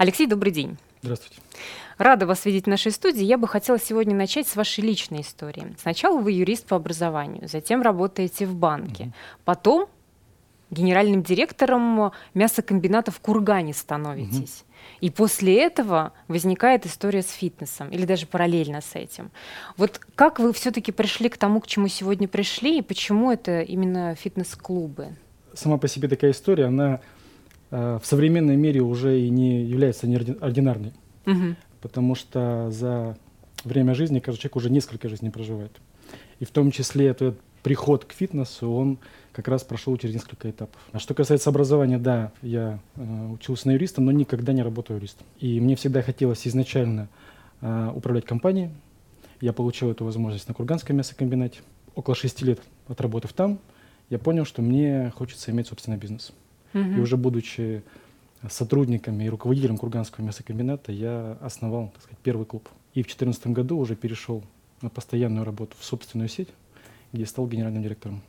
Алексей, 0.00 0.26
добрый 0.26 0.50
день. 0.50 0.78
Здравствуйте. 1.02 1.42
Рада 1.98 2.26
вас 2.26 2.46
видеть 2.46 2.64
в 2.64 2.68
нашей 2.68 2.90
студии. 2.90 3.22
Я 3.22 3.36
бы 3.36 3.46
хотела 3.46 3.78
сегодня 3.78 4.16
начать 4.16 4.48
с 4.48 4.56
вашей 4.56 4.82
личной 4.82 5.20
истории. 5.20 5.76
Сначала 5.78 6.18
вы 6.18 6.32
юрист 6.32 6.64
по 6.64 6.76
образованию, 6.76 7.46
затем 7.46 7.82
работаете 7.82 8.46
в 8.46 8.54
банке, 8.54 9.04
mm 9.04 9.12
потом 9.44 9.90
генеральным 10.70 11.22
директором 11.22 12.12
мясокомбината 12.32 13.10
в 13.10 13.20
Кургане 13.20 13.74
становитесь. 13.74 14.64
mm 14.64 14.96
И 15.02 15.10
после 15.10 15.62
этого 15.62 16.14
возникает 16.28 16.86
история 16.86 17.20
с 17.20 17.30
фитнесом, 17.30 17.90
или 17.90 18.06
даже 18.06 18.24
параллельно 18.24 18.80
с 18.80 18.94
этим. 18.94 19.30
Вот 19.76 20.00
как 20.14 20.38
вы 20.38 20.54
все-таки 20.54 20.92
пришли 20.92 21.28
к 21.28 21.36
тому, 21.36 21.60
к 21.60 21.66
чему 21.66 21.88
сегодня 21.88 22.26
пришли, 22.26 22.78
и 22.78 22.82
почему 22.82 23.30
это 23.30 23.60
именно 23.60 24.14
фитнес-клубы? 24.14 25.08
Сама 25.52 25.76
по 25.76 25.88
себе 25.88 26.08
такая 26.08 26.30
история, 26.30 26.68
она 26.68 27.00
в 27.70 28.02
современной 28.02 28.56
мире 28.56 28.80
уже 28.80 29.20
и 29.20 29.30
не 29.30 29.62
является 29.62 30.06
неординарной. 30.06 30.92
Угу 31.26 31.56
потому 31.80 32.14
что 32.14 32.70
за 32.70 33.16
время 33.64 33.94
жизни 33.94 34.20
каждый 34.20 34.40
человек 34.40 34.56
уже 34.56 34.70
несколько 34.70 35.08
жизней 35.08 35.30
проживает. 35.30 35.72
И 36.38 36.44
в 36.44 36.50
том 36.50 36.70
числе 36.70 37.06
этот 37.06 37.38
приход 37.62 38.04
к 38.04 38.12
фитнесу, 38.12 38.70
он 38.70 38.98
как 39.32 39.48
раз 39.48 39.64
прошел 39.64 39.96
через 39.96 40.14
несколько 40.14 40.50
этапов. 40.50 40.80
А 40.92 40.98
что 40.98 41.14
касается 41.14 41.50
образования, 41.50 41.98
да, 41.98 42.32
я 42.42 42.80
э, 42.96 43.28
учился 43.28 43.68
на 43.68 43.72
юриста, 43.72 44.00
но 44.00 44.12
никогда 44.12 44.52
не 44.52 44.62
работал 44.62 44.96
юристом. 44.96 45.26
И 45.38 45.60
мне 45.60 45.76
всегда 45.76 46.02
хотелось 46.02 46.46
изначально 46.48 47.08
э, 47.60 47.92
управлять 47.94 48.24
компанией. 48.24 48.70
Я 49.40 49.52
получил 49.52 49.90
эту 49.90 50.04
возможность 50.04 50.48
на 50.48 50.54
Курганском 50.54 50.96
мясокомбинате. 50.96 51.60
Около 51.94 52.14
шести 52.14 52.44
лет 52.44 52.60
отработав 52.88 53.32
там, 53.34 53.58
я 54.08 54.18
понял, 54.18 54.44
что 54.44 54.62
мне 54.62 55.12
хочется 55.14 55.50
иметь 55.50 55.68
собственный 55.68 55.98
бизнес. 55.98 56.32
Mm-hmm. 56.72 56.96
И 56.96 57.00
уже 57.00 57.16
будучи 57.16 57.82
сотрудниками 58.48 59.24
и 59.24 59.28
руководителем 59.28 59.76
Курганского 59.76 60.24
мясокомбината 60.24 60.92
я 60.92 61.36
основал, 61.40 61.90
так 61.94 62.02
сказать, 62.02 62.18
первый 62.22 62.46
клуб. 62.46 62.68
И 62.94 63.02
в 63.02 63.06
2014 63.06 63.48
году 63.48 63.78
уже 63.78 63.96
перешел 63.96 64.42
на 64.82 64.88
постоянную 64.88 65.44
работу 65.44 65.76
в 65.78 65.84
собственную 65.84 66.28
сеть, 66.28 66.48
где 67.12 67.26
стал 67.26 67.46
генеральным 67.46 67.82
директором. 67.82 68.22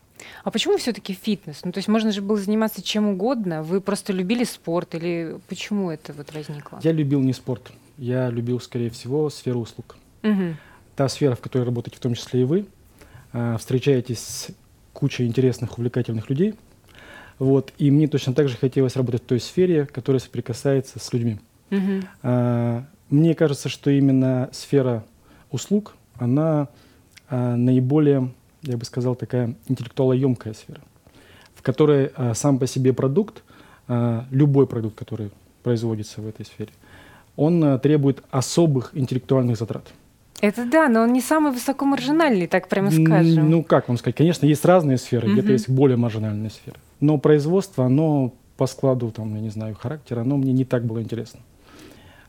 А 0.44 0.52
почему 0.52 0.78
все-таки 0.78 1.14
фитнес? 1.14 1.62
Ну, 1.64 1.72
то 1.72 1.80
есть 1.80 1.88
можно 1.88 2.12
же 2.12 2.22
было 2.22 2.38
заниматься 2.38 2.84
чем 2.84 3.08
угодно. 3.08 3.64
Вы 3.64 3.82
просто 3.82 4.14
любили 4.14 4.44
спорт 4.44 4.94
или 4.94 5.40
почему 5.48 5.90
это 5.90 6.14
вот 6.14 6.34
возникло? 6.34 6.80
Я 6.84 6.92
любил 6.92 7.22
не 7.22 7.34
спорт. 7.34 7.72
Я 7.98 8.30
любил, 8.30 8.60
скорее 8.60 8.90
всего, 8.90 9.30
сферу 9.30 9.62
услуг. 9.62 9.98
Угу. 10.24 10.56
Та 10.96 11.10
сфера, 11.10 11.36
в 11.36 11.40
которой 11.40 11.64
работаете 11.64 11.98
в 11.98 12.02
том 12.02 12.14
числе 12.14 12.42
и 12.42 12.44
вы, 12.44 12.66
а, 13.34 13.58
встречаетесь 13.58 14.20
с 14.20 14.48
кучей 14.94 15.26
интересных, 15.26 15.78
увлекательных 15.78 16.30
людей– 16.30 16.54
вот, 17.42 17.74
и 17.80 17.90
мне 17.90 18.08
точно 18.08 18.36
так 18.36 18.50
же 18.50 18.56
хотелось 18.56 18.96
работать 18.96 19.24
в 19.24 19.26
той 19.26 19.40
сфере, 19.40 19.88
которая 19.88 20.20
соприкасается 20.20 21.00
с 21.00 21.12
людьми. 21.12 21.40
А, 22.22 22.84
мне 23.10 23.34
кажется, 23.34 23.68
что 23.68 23.90
именно 23.90 24.50
сфера 24.52 25.04
услуг, 25.50 25.96
она 26.20 26.68
а, 27.30 27.56
наиболее, 27.56 28.32
я 28.62 28.78
бы 28.78 28.86
сказал, 28.86 29.16
такая 29.16 29.56
интеллектуалоемкая 29.68 30.54
сфера, 30.54 30.82
в 31.56 31.64
которой 31.64 32.12
а, 32.16 32.36
сам 32.36 32.60
по 32.60 32.68
себе 32.68 32.94
продукт, 32.94 33.44
любой 34.30 34.68
продукт, 34.68 34.96
который 34.96 35.32
производится 35.64 36.22
в 36.22 36.28
этой 36.28 36.46
сфере, 36.46 36.70
он 37.36 37.80
требует 37.80 38.24
особых 38.30 38.92
интеллектуальных 38.94 39.58
затрат. 39.58 39.88
Это 40.42 40.64
да, 40.66 40.88
но 40.90 41.02
он 41.02 41.12
не 41.12 41.22
самый 41.22 41.52
высокомаржинальный, 41.52 42.46
так 42.46 42.68
прямо 42.68 42.92
скажем. 42.92 43.50
Ну, 43.50 43.64
как 43.64 43.88
вам 43.88 43.98
сказать? 43.98 44.16
Конечно, 44.16 44.46
есть 44.46 44.64
разные 44.64 44.98
сферы, 45.00 45.28
uh-huh. 45.28 45.34
где-то 45.34 45.52
есть 45.52 45.70
более 45.70 45.98
маржинальные 45.98 46.52
сферы 46.52 46.78
но 47.02 47.18
производство, 47.18 47.86
оно 47.86 48.34
по 48.56 48.68
складу, 48.68 49.12
там, 49.12 49.36
я 49.36 49.42
не 49.42 49.50
знаю, 49.50 49.76
характера, 49.76 50.22
оно 50.22 50.38
мне 50.38 50.54
не 50.54 50.66
так 50.66 50.86
было 50.86 51.02
интересно. 51.02 51.42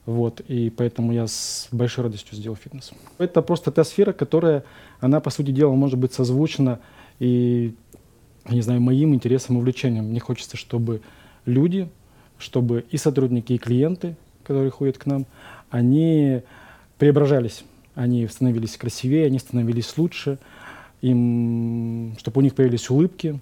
Вот, 0.05 0.41
и 0.41 0.70
поэтому 0.70 1.12
я 1.12 1.28
с 1.28 1.69
большой 1.70 2.05
радостью 2.05 2.34
сделал 2.37 2.56
фитнес. 2.56 2.91
Это 3.19 3.41
просто 3.41 3.70
та 3.70 3.84
сфера, 3.84 4.12
которая, 4.12 4.65
она, 4.98 5.20
по 5.20 5.31
сути 5.31 5.53
дела, 5.53 5.75
может 5.75 5.98
быть 5.98 6.12
созвучна 6.12 6.81
и, 7.20 7.75
не 8.49 8.62
знаю, 8.62 8.81
моим 8.81 9.15
интересам 9.15 9.56
и 9.56 9.59
увлечениям. 9.60 10.06
Мне 10.06 10.19
хочется, 10.19 10.56
чтобы 10.56 11.03
люди, 11.44 11.89
чтобы 12.39 12.84
и 12.91 12.97
сотрудники, 12.97 13.53
и 13.53 13.59
клиенты, 13.59 14.16
которые 14.43 14.71
ходят 14.71 14.99
к 14.99 15.06
нам, 15.06 15.27
они 15.71 16.41
преображались, 16.99 17.65
они 17.94 18.27
становились 18.27 18.77
красивее, 18.77 19.27
они 19.27 19.39
становились 19.39 19.97
лучше, 19.97 20.39
им, 21.00 22.15
чтобы 22.19 22.41
у 22.41 22.43
них 22.43 22.54
появились 22.54 22.91
улыбки, 22.91 23.39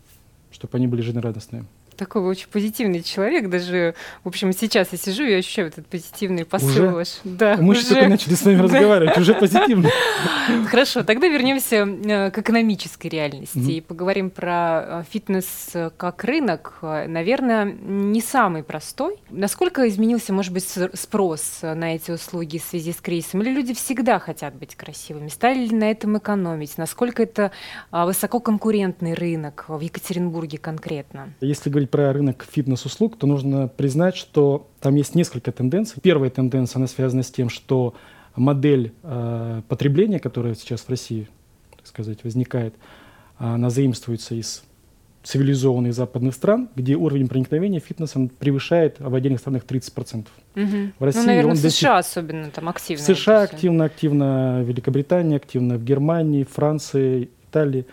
чтобы 0.50 0.76
они 0.76 0.86
были 0.86 1.02
жизнерадостные 1.02 1.64
такой 2.00 2.22
очень 2.22 2.48
позитивный 2.50 3.02
человек. 3.02 3.50
Даже, 3.50 3.94
в 4.24 4.28
общем, 4.28 4.54
сейчас 4.54 4.88
я 4.92 4.96
сижу 4.96 5.22
и 5.22 5.34
ощущаю 5.34 5.68
этот 5.68 5.86
позитивный 5.86 6.46
посыл 6.46 6.70
уже? 6.70 6.86
ваш. 6.88 7.08
Да, 7.24 7.58
Мы 7.60 7.74
уже 7.74 7.86
только 7.86 8.08
начали 8.08 8.32
с 8.32 8.42
вами 8.42 8.62
разговаривать, 8.62 9.18
уже 9.18 9.34
позитивно. 9.34 9.90
Хорошо, 10.70 11.02
тогда 11.02 11.28
вернемся 11.28 11.76
э, 11.76 12.30
к 12.30 12.38
экономической 12.38 13.08
реальности 13.08 13.58
и 13.58 13.80
поговорим 13.82 14.30
про 14.30 15.02
э, 15.02 15.02
фитнес 15.10 15.46
э, 15.74 15.90
как 15.94 16.24
рынок. 16.24 16.78
Наверное, 16.80 17.66
не 17.66 18.22
самый 18.22 18.62
простой. 18.62 19.16
Насколько 19.28 19.86
изменился, 19.86 20.32
может 20.32 20.54
быть, 20.54 20.64
спрос 20.94 21.58
на 21.62 21.94
эти 21.94 22.12
услуги 22.12 22.56
в 22.56 22.62
связи 22.62 22.92
с 22.92 22.96
кризисом? 22.96 23.42
Или 23.42 23.50
люди 23.50 23.74
всегда 23.74 24.18
хотят 24.18 24.54
быть 24.54 24.74
красивыми? 24.74 25.28
Стали 25.28 25.66
ли 25.66 25.76
на 25.76 25.90
этом 25.90 26.16
экономить? 26.16 26.78
Насколько 26.78 27.24
это 27.24 27.50
высококонкурентный 27.92 29.12
рынок 29.12 29.66
в 29.68 29.80
Екатеринбурге 29.80 30.56
конкретно? 30.56 31.34
Если 31.42 31.68
говорить 31.68 31.89
про 31.90 32.12
рынок 32.12 32.46
фитнес-услуг, 32.50 33.18
то 33.18 33.26
нужно 33.26 33.68
признать, 33.68 34.16
что 34.16 34.68
там 34.80 34.94
есть 34.94 35.14
несколько 35.14 35.52
тенденций. 35.52 36.00
Первая 36.02 36.30
тенденция, 36.30 36.78
она 36.78 36.86
связана 36.86 37.22
с 37.22 37.30
тем, 37.30 37.48
что 37.48 37.94
модель 38.36 38.92
э, 39.02 39.62
потребления, 39.68 40.20
которая 40.20 40.54
сейчас 40.54 40.82
в 40.82 40.88
России, 40.88 41.28
так 41.76 41.86
сказать, 41.86 42.24
возникает, 42.24 42.74
она 43.38 43.70
заимствуется 43.70 44.34
из 44.34 44.62
цивилизованных 45.22 45.92
западных 45.92 46.34
стран, 46.34 46.68
где 46.74 46.94
уровень 46.94 47.28
проникновения 47.28 47.80
фитнесом 47.80 48.28
превышает 48.28 48.96
в 49.00 49.14
отдельных 49.14 49.40
странах 49.40 49.64
30%. 49.64 50.26
Угу. 50.56 50.66
В 50.98 51.04
России 51.04 51.20
ну, 51.20 51.26
наверное, 51.26 51.50
он 51.50 51.56
в 51.56 51.60
США 51.60 51.96
достиг... 51.96 52.10
особенно 52.10 52.50
там 52.50 52.68
активно. 52.68 53.02
В 53.02 53.06
США 53.06 53.42
активно, 53.42 53.84
активно 53.84 54.62
в 54.62 54.68
Великобритании, 54.68 55.36
активно 55.36 55.76
в 55.76 55.84
Германии, 55.84 56.44
Франции, 56.44 57.28
Италии. 57.50 57.86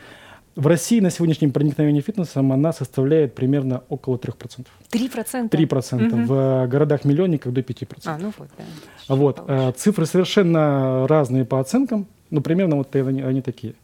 В 0.58 0.66
России 0.66 1.00
на 1.00 1.12
сегодняшнем 1.12 1.52
проникновение 1.52 2.02
фитнесом 2.02 2.52
она 2.52 2.74
составляет 2.74 3.36
примерно 3.36 3.84
около 3.90 4.18
3%. 4.18 4.66
3%? 4.92 5.50
3%. 5.50 6.08
Угу. 6.08 6.26
В 6.26 6.68
городах-миллионниках 6.68 7.54
до 7.54 7.62
5%. 7.62 8.02
А, 8.06 8.18
ну 8.18 8.34
вот, 8.36 8.48
да. 8.58 9.16
Вот. 9.16 9.44
А, 9.48 9.72
цифры 9.74 10.08
совершенно 10.08 11.08
разные 11.08 11.46
по 11.46 11.60
оценкам, 11.60 12.08
но 12.32 12.42
примерно 12.42 12.78
вот 12.78 12.96
они, 12.96 13.22
они 13.22 13.44
такие. 13.44 13.76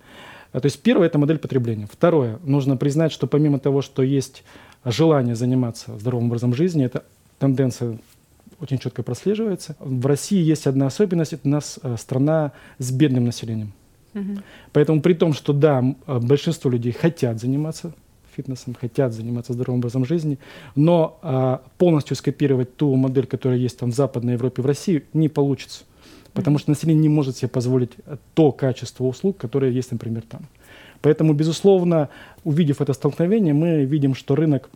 А, 0.52 0.62
то 0.62 0.66
есть 0.66 0.82
первое– 0.82 1.06
это 1.10 1.20
модель 1.20 1.38
потребления. 1.38 1.88
Второе– 1.92 2.40
нужно 2.44 2.76
признать, 2.76 3.12
что 3.12 3.28
помимо 3.28 3.60
того, 3.60 3.84
что 3.84 4.02
есть 4.02 4.44
желание 4.84 5.36
заниматься 5.36 5.96
здоровым 6.00 6.26
образом 6.26 6.56
жизни, 6.56 6.86
эта 6.86 7.04
тенденция 7.38 8.00
очень 8.60 8.80
четко 8.80 9.04
прослеживается. 9.04 9.76
В 9.80 10.04
России 10.08 10.42
есть 10.42 10.66
одна 10.66 10.88
особенность– 10.88 11.34
это 11.34 11.48
у 11.48 11.52
нас 11.52 11.80
э, 11.84 11.98
страна 12.00 12.52
с 12.80 12.92
бедным 12.92 13.26
населением. 13.26 13.74
Поэтому 14.72 15.02
при 15.02 15.14
том, 15.14 15.34
что 15.34 15.54
да, 15.54 15.84
а, 16.06 16.20
большинство 16.20 16.70
людей 16.70 16.92
хотят 16.92 17.40
заниматься 17.40 17.94
фитнесом, 18.36 18.76
хотят 18.80 19.14
заниматься 19.14 19.54
здоровым 19.54 19.80
образом 19.80 20.06
жизни, 20.06 20.40
но 20.76 21.20
а, 21.22 21.62
полностью 21.78 22.16
скопировать 22.16 22.76
ту 22.76 22.96
модель, 22.96 23.28
которая 23.28 23.60
есть 23.60 23.78
там 23.78 23.92
в 23.92 23.96
Западной 23.96 24.34
Европе, 24.34 24.62
в 24.62 24.66
России, 24.66 25.04
не 25.14 25.30
получится. 25.30 25.84
Потому 26.34 26.58
что 26.58 26.72
население 26.72 27.04
не 27.04 27.10
может 27.10 27.38
себе 27.38 27.48
позволить 27.48 27.92
э, 28.08 28.18
то 28.34 28.52
качество 28.52 29.04
услуг, 29.04 29.38
которое 29.38 29.72
есть, 29.72 29.92
например, 29.92 30.24
там. 30.28 30.48
Поэтому, 31.02 31.34
безусловно, 31.34 32.10
увидев 32.44 32.82
это 32.82 32.94
столкновение, 32.94 33.54
мы 33.54 33.84
видим, 33.84 34.16
что 34.16 34.36
рынок 34.36 34.70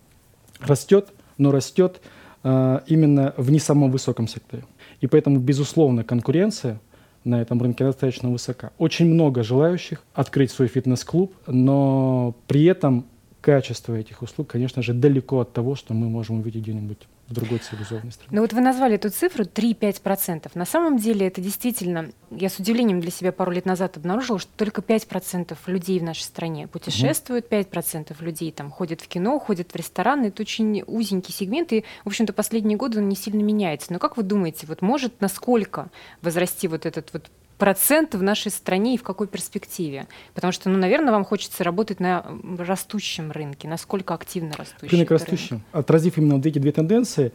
растет, 0.59 1.07
но 1.37 1.51
растет 1.51 2.01
а, 2.43 2.83
именно 2.85 3.33
в 3.37 3.49
не 3.49 3.59
самом 3.59 3.91
высоком 3.91 4.27
секторе. 4.27 4.63
И 5.01 5.07
поэтому, 5.07 5.39
безусловно, 5.39 6.03
конкуренция 6.03 6.79
на 7.27 7.41
этом 7.41 7.61
рынке 7.61 7.83
достаточно 7.83 8.29
высока. 8.29 8.71
Очень 8.77 9.05
много 9.05 9.43
желающих 9.43 10.03
открыть 10.13 10.51
свой 10.51 10.67
фитнес-клуб, 10.67 11.33
но 11.45 12.35
при 12.47 12.65
этом 12.65 13.05
качество 13.41 13.93
этих 13.93 14.21
услуг, 14.21 14.47
конечно 14.47 14.81
же, 14.81 14.93
далеко 14.93 15.41
от 15.41 15.53
того, 15.53 15.75
что 15.75 15.93
мы 15.93 16.09
можем 16.09 16.39
увидеть 16.39 16.63
где-нибудь 16.63 17.07
в 17.27 17.33
другой 17.33 17.59
цивилизованной 17.59 18.11
стране. 18.11 18.29
Ну 18.31 18.41
вот 18.41 18.53
вы 18.53 18.61
назвали 18.61 18.95
эту 18.95 19.09
цифру 19.09 19.43
3-5%. 19.43 20.51
На 20.53 20.65
самом 20.65 20.97
деле 20.97 21.27
это 21.27 21.41
действительно, 21.41 22.11
я 22.31 22.49
с 22.49 22.57
удивлением 22.57 23.01
для 23.01 23.11
себя 23.11 23.31
пару 23.31 23.51
лет 23.51 23.65
назад 23.65 23.97
обнаружила, 23.97 24.39
что 24.39 24.51
только 24.55 24.81
5% 24.81 25.57
людей 25.67 25.99
в 25.99 26.03
нашей 26.03 26.23
стране 26.23 26.67
путешествуют, 26.67 27.51
5% 27.51 28.15
людей 28.23 28.51
там 28.51 28.71
ходят 28.71 29.01
в 29.01 29.07
кино, 29.07 29.39
ходят 29.39 29.71
в 29.71 29.75
рестораны. 29.75 30.27
Это 30.27 30.41
очень 30.41 30.83
узенький 30.87 31.33
сегмент, 31.33 31.73
и, 31.73 31.83
в 32.05 32.07
общем-то, 32.07 32.31
последние 32.31 32.77
годы 32.77 32.99
он 32.99 33.09
не 33.09 33.15
сильно 33.15 33.41
меняется. 33.41 33.91
Но 33.91 33.99
как 33.99 34.15
вы 34.15 34.23
думаете, 34.23 34.65
вот 34.67 34.81
может 34.81 35.19
насколько 35.19 35.89
возрасти 36.21 36.67
вот 36.67 36.85
этот 36.85 37.11
вот 37.11 37.29
процент 37.57 38.15
в 38.15 38.21
нашей 38.21 38.51
стране 38.51 38.95
и 38.95 38.97
в 38.97 39.03
какой 39.03 39.27
перспективе? 39.27 40.07
Потому 40.33 40.51
что, 40.51 40.69
ну, 40.69 40.77
наверное, 40.77 41.11
вам 41.11 41.25
хочется 41.25 41.63
работать 41.63 41.99
на 41.99 42.25
растущем 42.57 43.31
рынке. 43.31 43.67
Насколько 43.67 44.13
активно 44.13 44.53
растущий 44.53 44.89
Рынок 44.89 45.11
растущий. 45.11 45.49
Рынок? 45.51 45.65
Отразив 45.71 46.17
именно 46.17 46.35
вот 46.35 46.45
эти 46.45 46.59
две 46.59 46.71
тенденции, 46.71 47.31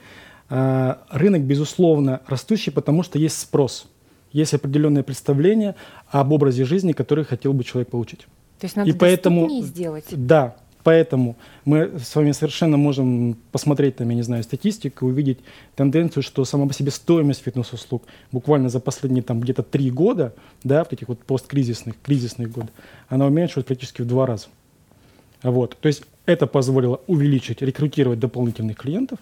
э, 0.49 0.95
рынок, 1.11 1.43
безусловно, 1.43 2.21
растущий, 2.27 2.73
потому 2.73 3.03
что 3.03 3.19
есть 3.19 3.39
спрос. 3.39 3.89
Есть 4.33 4.55
определенное 4.55 5.03
представление 5.03 5.75
об 6.09 6.33
образе 6.33 6.65
жизни, 6.65 6.93
который 6.93 7.25
хотел 7.25 7.53
бы 7.53 7.65
человек 7.65 7.91
получить. 7.91 8.27
То 8.59 8.67
есть 8.67 8.77
надо 8.77 8.89
И 8.89 8.93
поэтому, 8.93 9.61
сделать. 9.61 10.07
Да, 10.11 10.57
Поэтому 10.85 11.37
мы 11.65 11.93
с 11.99 12.15
вами 12.15 12.33
совершенно 12.33 12.77
можем 12.77 13.37
посмотреть, 13.53 13.97
там, 13.97 14.09
я 14.09 14.17
не 14.17 14.23
знаю, 14.23 14.43
статистику, 14.43 15.07
увидеть 15.07 15.39
тенденцию, 15.77 16.23
что 16.23 16.45
сама 16.45 16.67
по 16.67 16.75
себе 16.75 16.91
стоимость 16.91 17.43
фитнес-услуг 17.43 18.03
буквально 18.33 18.69
за 18.69 18.81
последние 18.81 19.23
там 19.23 19.41
где-то 19.41 19.63
три 19.63 19.91
года, 19.91 20.35
да, 20.65 20.85
в 20.85 20.93
этих 20.93 21.09
вот 21.09 21.21
посткризисных, 21.21 21.95
кризисных 22.03 22.51
годы, 22.51 22.69
она 23.09 23.27
уменьшилась 23.27 23.67
практически 23.67 24.03
в 24.03 24.07
два 24.07 24.27
раза. 24.27 24.47
Вот. 25.43 25.77
То 25.81 25.89
есть 25.89 26.03
это 26.27 26.47
позволило 26.47 27.01
увеличить, 27.07 27.63
рекрутировать 27.63 28.19
дополнительных 28.19 28.77
клиентов, 28.77 29.19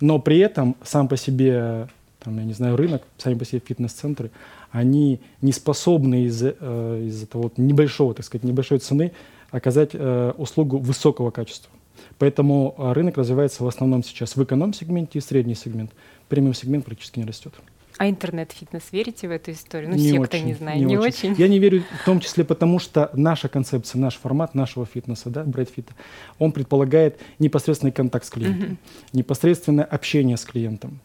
но 0.00 0.18
при 0.18 0.38
этом 0.38 0.76
сам 0.82 1.08
по 1.08 1.16
себе, 1.16 1.88
там, 2.20 2.38
я 2.38 2.44
не 2.44 2.52
знаю, 2.52 2.76
рынок, 2.76 3.02
сами 3.18 3.34
по 3.34 3.44
себе 3.44 3.62
фитнес-центры, 3.64 4.30
они 4.70 5.20
не 5.42 5.52
способны 5.52 6.24
из-за 6.24 6.54
э, 6.58 7.04
из 7.08 7.26
того 7.26 7.44
вот 7.44 7.58
небольшого, 7.58 8.14
так 8.14 8.24
сказать, 8.24 8.44
небольшой 8.44 8.78
цены 8.78 9.12
оказать 9.50 9.90
э, 9.92 10.32
услугу 10.36 10.78
высокого 10.78 11.30
качества. 11.30 11.70
Поэтому 12.18 12.74
э, 12.76 12.92
рынок 12.92 13.18
развивается 13.18 13.64
в 13.64 13.68
основном 13.68 14.02
сейчас 14.02 14.36
в 14.36 14.42
эконом-сегменте 14.42 15.18
и 15.18 15.22
средний 15.22 15.54
сегмент. 15.54 15.92
Премиум-сегмент 16.28 16.84
практически 16.84 17.18
не 17.18 17.24
растет. 17.24 17.54
А 17.98 18.08
интернет-фитнес 18.08 18.82
верите 18.92 19.28
в 19.28 19.30
эту 19.30 19.50
историю? 19.50 19.90
Ну, 19.90 19.96
не 19.96 20.08
все, 20.08 20.20
очень, 20.20 20.24
кто 20.24 20.38
не 20.38 20.54
знает, 20.54 20.78
не, 20.78 20.86
не 20.86 20.96
очень. 20.96 21.32
очень. 21.32 21.34
Я 21.42 21.48
не 21.48 21.58
верю 21.58 21.82
в 22.00 22.04
том 22.06 22.20
числе 22.20 22.44
потому, 22.44 22.78
что 22.78 23.10
наша 23.12 23.50
концепция, 23.50 23.98
наш 23.98 24.14
формат 24.14 24.54
нашего 24.54 24.86
фитнеса, 24.86 25.28
да, 25.28 25.44
брайтфита, 25.44 25.92
он 26.38 26.52
предполагает 26.52 27.20
непосредственный 27.38 27.92
контакт 27.92 28.24
с 28.24 28.30
клиентом, 28.30 28.78
непосредственное 29.12 29.84
общение 29.84 30.38
с 30.38 30.46
клиентом, 30.46 30.98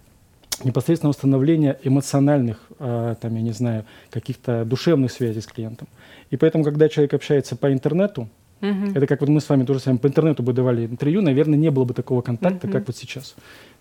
непосредственное 0.64 1.12
установление 1.12 1.78
эмоциональных, 1.84 2.60
э, 2.80 3.16
там, 3.20 3.36
я 3.36 3.42
не 3.42 3.52
знаю, 3.52 3.86
каких-то 4.10 4.66
душевных 4.66 5.12
связей 5.12 5.42
с 5.42 5.48
клиентом. 5.48 5.88
И 6.32 6.38
поэтому, 6.38 6.64
когда 6.64 6.90
человек 6.90 7.14
общается 7.14 7.56
по 7.56 7.72
интернету, 7.72 8.30
угу. 8.62 8.92
это 8.96 9.08
как 9.08 9.22
вот 9.22 9.30
мы 9.30 9.42
с 9.42 9.50
вами 9.50 9.66
тоже 9.66 9.80
с 9.80 9.86
вами 9.86 9.98
по 9.98 10.08
интернету 10.08 10.44
бы 10.44 10.54
давали 10.54 10.86
интервью, 10.86 11.22
наверное, 11.22 11.58
не 11.58 11.72
было 11.72 11.86
бы 11.86 11.94
такого 11.94 12.22
контакта, 12.22 12.68
угу. 12.68 12.74
как 12.74 12.88
вот 12.88 12.96
сейчас. 12.96 13.36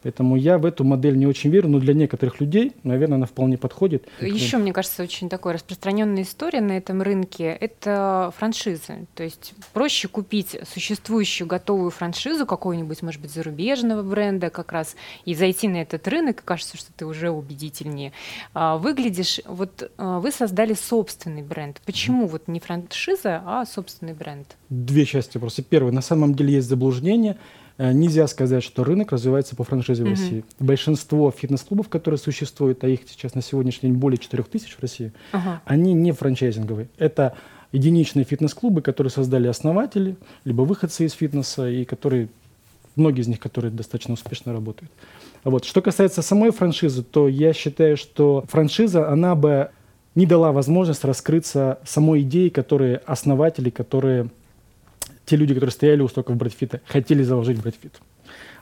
Поэтому 0.05 0.37
я 0.37 0.59
в 0.59 0.67
эту 0.67 0.85
модель 0.85 1.17
не 1.17 1.27
очень 1.27 1.49
верю, 1.49 1.69
но 1.71 1.79
для 1.79 1.95
некоторых 1.95 2.39
людей, 2.39 2.73
наверное, 2.83 3.17
она 3.17 3.25
вполне 3.25 3.57
подходит. 3.57 4.07
Еще, 4.21 4.59
мне 4.59 4.75
кажется, 4.75 5.03
очень 5.03 5.31
такой 5.31 5.55
распространенная 5.55 6.25
история 6.25 6.61
на 6.61 6.73
этом 6.73 7.01
рынке– 7.01 7.45
это 7.61 8.31
франшизы. 8.37 9.07
То 9.15 9.25
есть 9.25 9.55
проще 9.73 10.09
купить 10.09 10.59
существующую 10.71 11.49
готовую 11.49 11.91
франшизу 11.91 12.45
какого-нибудь, 12.45 13.01
может 13.01 13.23
быть, 13.23 13.33
зарубежного 13.33 14.03
бренда 14.03 14.51
как 14.51 14.73
раз, 14.73 14.95
и 15.25 15.35
зайти 15.35 15.69
на 15.69 15.79
этот 15.79 16.07
рынок, 16.07 16.41
и 16.41 16.45
кажется, 16.45 16.77
что 16.77 16.93
ты 16.95 17.07
уже 17.07 17.31
убедительнее 17.31 18.13
а, 18.53 18.77
выглядишь. 18.77 19.41
Вот 19.47 19.91
а, 19.97 20.21
вы 20.21 20.33
создали 20.33 20.75
собственный 20.75 21.43
бренд. 21.43 21.81
Почему 21.87 22.27
вот 22.27 22.47
не 22.47 22.61
франшиза, 22.61 23.43
а 23.47 23.65
собственный 23.65 24.13
бренд? 24.13 24.59
Две 24.69 25.07
части 25.07 25.39
просто. 25.39 25.63
Первое, 25.63 25.93
на 25.93 26.03
самом 26.03 26.35
деле 26.35 26.57
есть 26.57 26.69
заблуждение– 26.69 27.39
нельзя 27.79 28.27
сказать, 28.27 28.63
что 28.63 28.85
рынок 28.85 29.13
развивается 29.13 29.57
по 29.57 29.65
франшизе 29.65 30.05
в 30.05 30.09
России. 30.09 30.45
Большинство 30.59 31.31
фитнес-клубов, 31.31 31.89
которые 31.89 32.19
существуют, 32.19 32.85
а 32.85 32.89
их 32.89 33.01
сейчас 33.07 33.35
на 33.35 33.43
сегодняшний 33.43 33.91
день 33.91 33.99
более 33.99 34.19
4 34.19 34.43
тысяч 34.45 34.75
в 34.77 34.81
России, 34.81 35.13
ага. 35.33 35.61
они 35.65 35.93
не 35.93 36.13
франчайзинговые. 36.13 36.89
Это 36.99 37.35
единичные 37.73 38.25
фитнес-клубы, 38.25 38.83
которые 38.83 39.11
создали 39.11 39.49
основатели, 39.49 40.17
либо 40.45 40.63
выходцы 40.63 41.05
из 41.05 41.13
фитнеса, 41.13 41.69
и 41.69 41.85
которые, 41.85 42.29
многие 42.95 43.23
из 43.23 43.29
них, 43.29 43.41
которые 43.41 43.73
достаточно 43.73 44.15
успешно 44.15 44.53
работают. 44.53 44.93
Вот. 45.43 45.65
Что 45.65 45.83
касается 45.83 46.23
самой 46.23 46.53
франшизы, 46.53 47.03
то 47.03 47.29
я 47.29 47.53
считаю, 47.53 47.97
что 47.97 48.45
франшиза, 48.49 49.11
она 49.11 49.35
бы 49.35 49.71
не 50.15 50.27
дала 50.27 50.53
возможность 50.53 51.05
раскрыться 51.05 51.81
самой 51.85 52.23
идеи, 52.23 52.49
которые 52.49 52.99
основатели, 53.05 53.71
которые 53.71 54.31
те 55.27 55.37
люди, 55.37 55.55
которые 55.55 55.73
стояли 55.73 56.03
у 56.03 56.09
стоков 56.09 56.37
Брэдфита, 56.37 56.81
хотели 56.87 57.23
заложить 57.23 57.61
Брэдфит. 57.61 58.01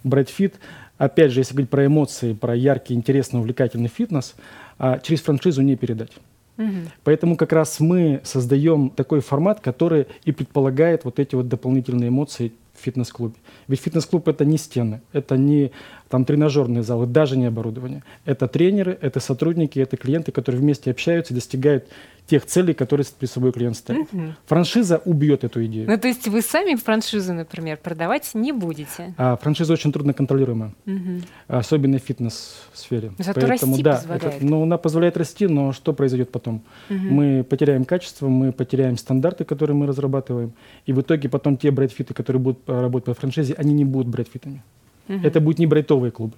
Брэдфит, 0.05 0.57
опять 0.99 1.33
же, 1.33 1.41
если 1.41 1.55
говорить 1.55 1.71
про 1.71 1.87
эмоции, 1.87 2.33
про 2.35 2.55
яркий, 2.55 2.95
интересный, 2.95 3.41
увлекательный 3.41 3.89
фитнес, 3.89 4.35
а, 4.79 4.99
через 4.99 5.21
франшизу 5.23 5.63
не 5.63 5.77
передать. 5.77 6.13
Угу. 6.59 6.91
Поэтому 7.05 7.37
как 7.37 7.53
раз 7.53 7.81
мы 7.81 8.21
создаем 8.25 8.91
такой 8.91 9.21
формат, 9.21 9.61
который 9.61 10.07
и 10.25 10.33
предполагает 10.33 11.05
вот 11.05 11.19
эти 11.19 11.35
вот 11.35 11.49
дополнительные 11.49 12.09
эмоции 12.09 12.53
фитнес-клубе. 12.83 13.35
Ведь 13.69 13.81
фитнес-клуб 13.81 14.29
это 14.29 14.45
не 14.45 14.59
стены, 14.59 15.01
это 15.13 15.37
не 15.37 15.73
там 16.09 16.25
тренажерные 16.25 16.83
залы, 16.83 17.07
даже 17.07 17.39
не 17.39 17.47
оборудование. 17.47 18.03
Это 18.25 18.47
тренеры, 18.47 18.99
это 19.01 19.19
сотрудники, 19.19 19.79
это 19.79 19.97
клиенты, 19.97 20.31
которые 20.31 20.61
вместе 20.61 20.91
общаются 20.91 21.33
и 21.33 21.37
достигают 21.37 21.89
тех 22.27 22.47
целей, 22.47 22.73
которые 22.73 23.07
перед 23.19 23.31
собой 23.31 23.53
клиент 23.53 23.77
ставит. 23.77 24.13
Угу. 24.13 24.23
Франшиза 24.47 25.03
убьет 25.05 25.45
эту 25.45 25.65
идею. 25.67 25.89
Ну, 25.89 25.99
то 25.99 26.09
есть 26.09 26.29
вы 26.29 26.41
сами 26.41 26.77
франшизу, 26.77 27.35
например, 27.35 27.79
продавать 27.83 28.31
не 28.35 28.53
будете? 28.53 29.15
А, 29.17 29.37
франшиза 29.37 29.73
очень 29.73 29.93
трудно 29.93 30.13
контролируемая, 30.13 30.73
угу. 30.87 31.21
особенно 31.49 31.99
в 31.99 32.03
фитнес-сфере. 32.03 33.13
Зато 33.19 33.41
Поэтому, 33.41 33.73
расти 33.73 33.83
да, 33.83 33.97
позволяет. 33.97 34.25
Это, 34.25 34.45
ну, 34.47 34.63
она 34.63 34.79
позволяет 34.79 35.17
расти, 35.17 35.47
но 35.47 35.73
что 35.73 35.93
произойдет 35.93 36.31
потом? 36.31 36.63
Угу. 36.91 36.99
Мы 36.99 37.45
потеряем 37.45 37.85
качество, 37.85 38.29
мы 38.29 38.53
потеряем 38.53 38.97
стандарты, 38.97 39.45
которые 39.45 39.77
мы 39.77 39.87
разрабатываем, 39.87 40.53
и 40.87 40.93
в 40.93 41.01
итоге 41.01 41.29
потом 41.29 41.57
те 41.57 41.71
брайтфиты, 41.71 42.15
которые 42.15 42.41
будут 42.41 42.61
работать 42.81 43.07
по 43.07 43.15
франшизе, 43.15 43.55
они 43.55 43.75
не 43.75 43.85
будут 43.85 44.09
брайтфитами. 44.09 44.63
Угу. 45.09 45.21
Это 45.23 45.41
будут 45.41 45.59
не 45.59 45.67
брайтовые 45.67 46.11
клубы. 46.11 46.35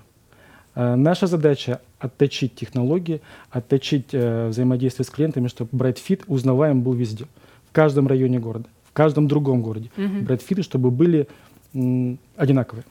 Э, 0.75 0.94
наша 0.96 1.26
задача 1.26 1.81
отточить 1.98 2.54
технологии, 2.54 3.20
отточить 3.50 4.08
э, 4.12 4.48
взаимодействие 4.48 5.04
с 5.04 5.10
клиентами, 5.10 5.48
чтобы 5.48 5.70
BrightFit 5.72 6.25
узнаваем 6.26 6.82
был 6.82 6.94
везде, 6.94 7.26
в 7.69 7.72
каждом 7.72 8.06
районе 8.06 8.38
города, 8.38 8.66
в 8.84 8.92
каждом 8.92 9.28
другом 9.28 9.62
городе. 9.62 9.90
Угу. 9.96 10.25
BrightFit, 10.26 10.62
чтобы 10.62 10.90
были 10.90 11.28
м, 11.75 12.19
одинаковые. 12.36 12.84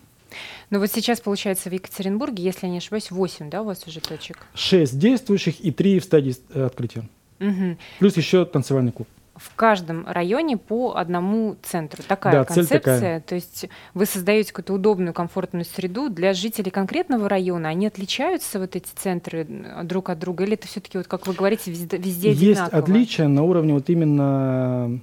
Ну 0.70 0.80
вот 0.80 0.90
сейчас, 0.92 1.22
получается, 1.22 1.70
в 1.70 1.74
Екатеринбурге, 1.74 2.44
если 2.44 2.66
я 2.66 2.72
не 2.72 2.78
ошибаюсь, 2.80 3.12
8, 3.12 3.50
да, 3.50 3.62
у 3.62 3.66
вас 3.66 3.86
уже 3.86 4.00
точек? 4.00 4.38
6 4.56 4.98
действующих 4.98 5.60
и 5.62 5.72
3 5.72 6.00
в 6.00 6.04
стадии 6.04 6.36
э, 6.54 6.64
открытия. 6.64 7.08
Угу. 7.40 7.78
Плюс 8.00 8.18
еще 8.18 8.46
танцевальный 8.46 8.92
клуб 8.92 9.08
в 9.36 9.56
каждом 9.56 10.06
районе 10.08 10.58
по 10.58 10.96
одному 10.96 11.56
центру. 11.64 12.04
Такая 12.08 12.34
да, 12.34 12.46
концепция. 12.46 12.80
Такая. 12.80 13.22
То 13.22 13.36
есть 13.36 13.68
вы 13.94 14.06
создаете 14.06 14.52
какую-то 14.52 14.74
удобную, 14.74 15.14
комфортную 15.14 15.66
среду 15.66 16.10
для 16.10 16.34
жителей 16.34 16.70
конкретного 16.70 17.28
района. 17.28 17.70
Они 17.70 17.88
отличаются, 17.88 18.60
вот 18.60 18.76
эти 18.76 18.90
центры, 18.96 19.48
друг 19.84 20.10
от 20.10 20.20
друга? 20.20 20.44
Или 20.44 20.54
это 20.54 20.68
все-таки, 20.68 20.98
вот, 20.98 21.08
как 21.08 21.26
вы 21.26 21.34
говорите, 21.34 21.72
везде, 21.72 21.98
везде 21.98 22.32
Есть 22.32 22.62
отличия 22.62 23.28
на 23.28 23.44
уровне 23.44 23.74
вот 23.74 23.90
именно 23.90 25.00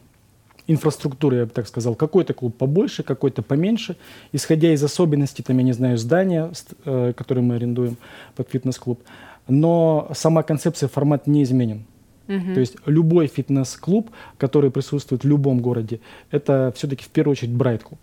инфраструктуры, 0.68 1.38
я 1.38 1.46
бы 1.46 1.50
так 1.50 1.66
сказал. 1.66 1.96
Какой-то 1.96 2.32
клуб 2.32 2.56
побольше, 2.56 3.02
какой-то 3.02 3.42
поменьше. 3.42 3.96
Исходя 4.32 4.72
из 4.72 4.82
особенностей, 4.84 5.42
там, 5.42 5.58
я 5.58 5.64
не 5.64 5.72
знаю, 5.72 5.98
здания, 5.98 6.52
э, 6.84 7.12
которые 7.16 7.42
мы 7.42 7.56
арендуем 7.56 7.96
под 8.36 8.48
фитнес-клуб. 8.48 9.02
Но 9.48 10.08
сама 10.14 10.44
концепция, 10.44 10.88
формат 10.88 11.26
не 11.26 11.42
изменен. 11.42 11.84
Угу. 12.30 12.54
То 12.54 12.60
есть 12.60 12.76
любой 12.86 13.26
фитнес-клуб, 13.26 14.10
который 14.38 14.70
присутствует 14.70 15.24
в 15.24 15.28
любом 15.28 15.60
городе, 15.60 16.00
это 16.30 16.72
все-таки 16.76 17.04
в 17.04 17.08
первую 17.08 17.32
очередь 17.32 17.52
брайт-клуб. 17.52 17.98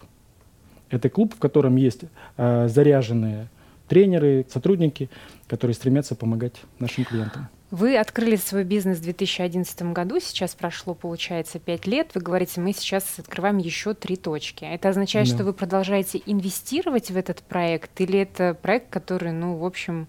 Это 0.89 1.10
клуб, 1.10 1.34
в 1.36 1.39
котором 1.39 1.77
есть 1.77 2.01
э, 2.38 2.67
заряженные 2.67 3.48
тренеры, 3.88 4.46
сотрудники, 4.50 5.10
которые 5.48 5.75
стремятся 5.75 6.15
помогать 6.15 6.55
нашим 6.79 7.05
клиентам. 7.05 7.48
Вы 7.69 7.98
открыли 7.98 8.38
свой 8.38 8.63
бизнес 8.63 9.00
в 9.00 9.03
2011 9.03 9.81
году, 9.91 10.19
сейчас 10.22 10.55
прошло, 10.55 10.93
получается, 10.93 11.60
5 11.60 11.86
лет. 11.88 12.12
Вы 12.15 12.22
говорите, 12.22 12.62
мы 12.62 12.72
сейчас 12.72 13.19
открываем 13.19 13.57
еще 13.57 13.93
три 13.93 14.15
точки. 14.15 14.63
Это 14.63 14.89
означает, 14.89 15.27
да. 15.27 15.36
что 15.36 15.43
вы 15.43 15.51
продолжаете 15.51 16.22
инвестировать 16.25 17.12
в 17.12 17.17
этот 17.17 17.41
проект, 17.43 18.00
или 18.00 18.19
это 18.19 18.53
проект, 18.53 18.89
который, 18.89 19.34
ну, 19.34 19.57
в 19.57 19.65
общем, 19.65 20.07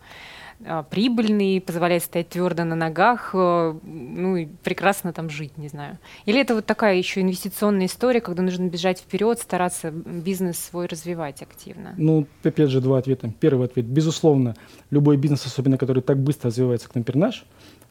прибыльный, 0.91 1.61
позволяет 1.61 2.03
стоять 2.03 2.31
твердо 2.31 2.65
на 2.65 2.75
ногах, 2.75 3.31
э, 3.33 3.75
ну 3.83 4.37
и 4.37 4.47
прекрасно 4.65 5.13
там 5.13 5.31
жить, 5.31 5.57
не 5.57 5.69
знаю. 5.69 5.99
Или 6.27 6.41
это 6.41 6.55
вот 6.55 6.67
такая 6.67 6.97
еще 6.97 7.21
инвестиционная 7.21 7.87
история, 7.87 8.21
когда 8.21 8.43
нужно 8.43 8.69
бежать 8.69 8.99
вперед, 8.99 9.39
стараться 9.39 9.91
бизнес 9.91 10.59
свой 10.59 10.87
развивать 10.87 11.43
активно? 11.43 11.95
Ну, 11.97 12.27
опять 12.43 12.71
же, 12.71 12.81
два 12.81 12.99
ответа. 12.99 13.33
Первый 13.39 13.67
ответ. 13.67 13.87
Безусловно, 13.87 14.57
любой 14.91 15.17
бизнес, 15.17 15.47
особенно 15.47 15.79
который 15.79 16.03
так 16.03 16.19
быстро 16.19 16.49
развивается, 16.49 16.89
как, 16.89 16.97
например, 16.97 17.29
наш, 17.29 17.45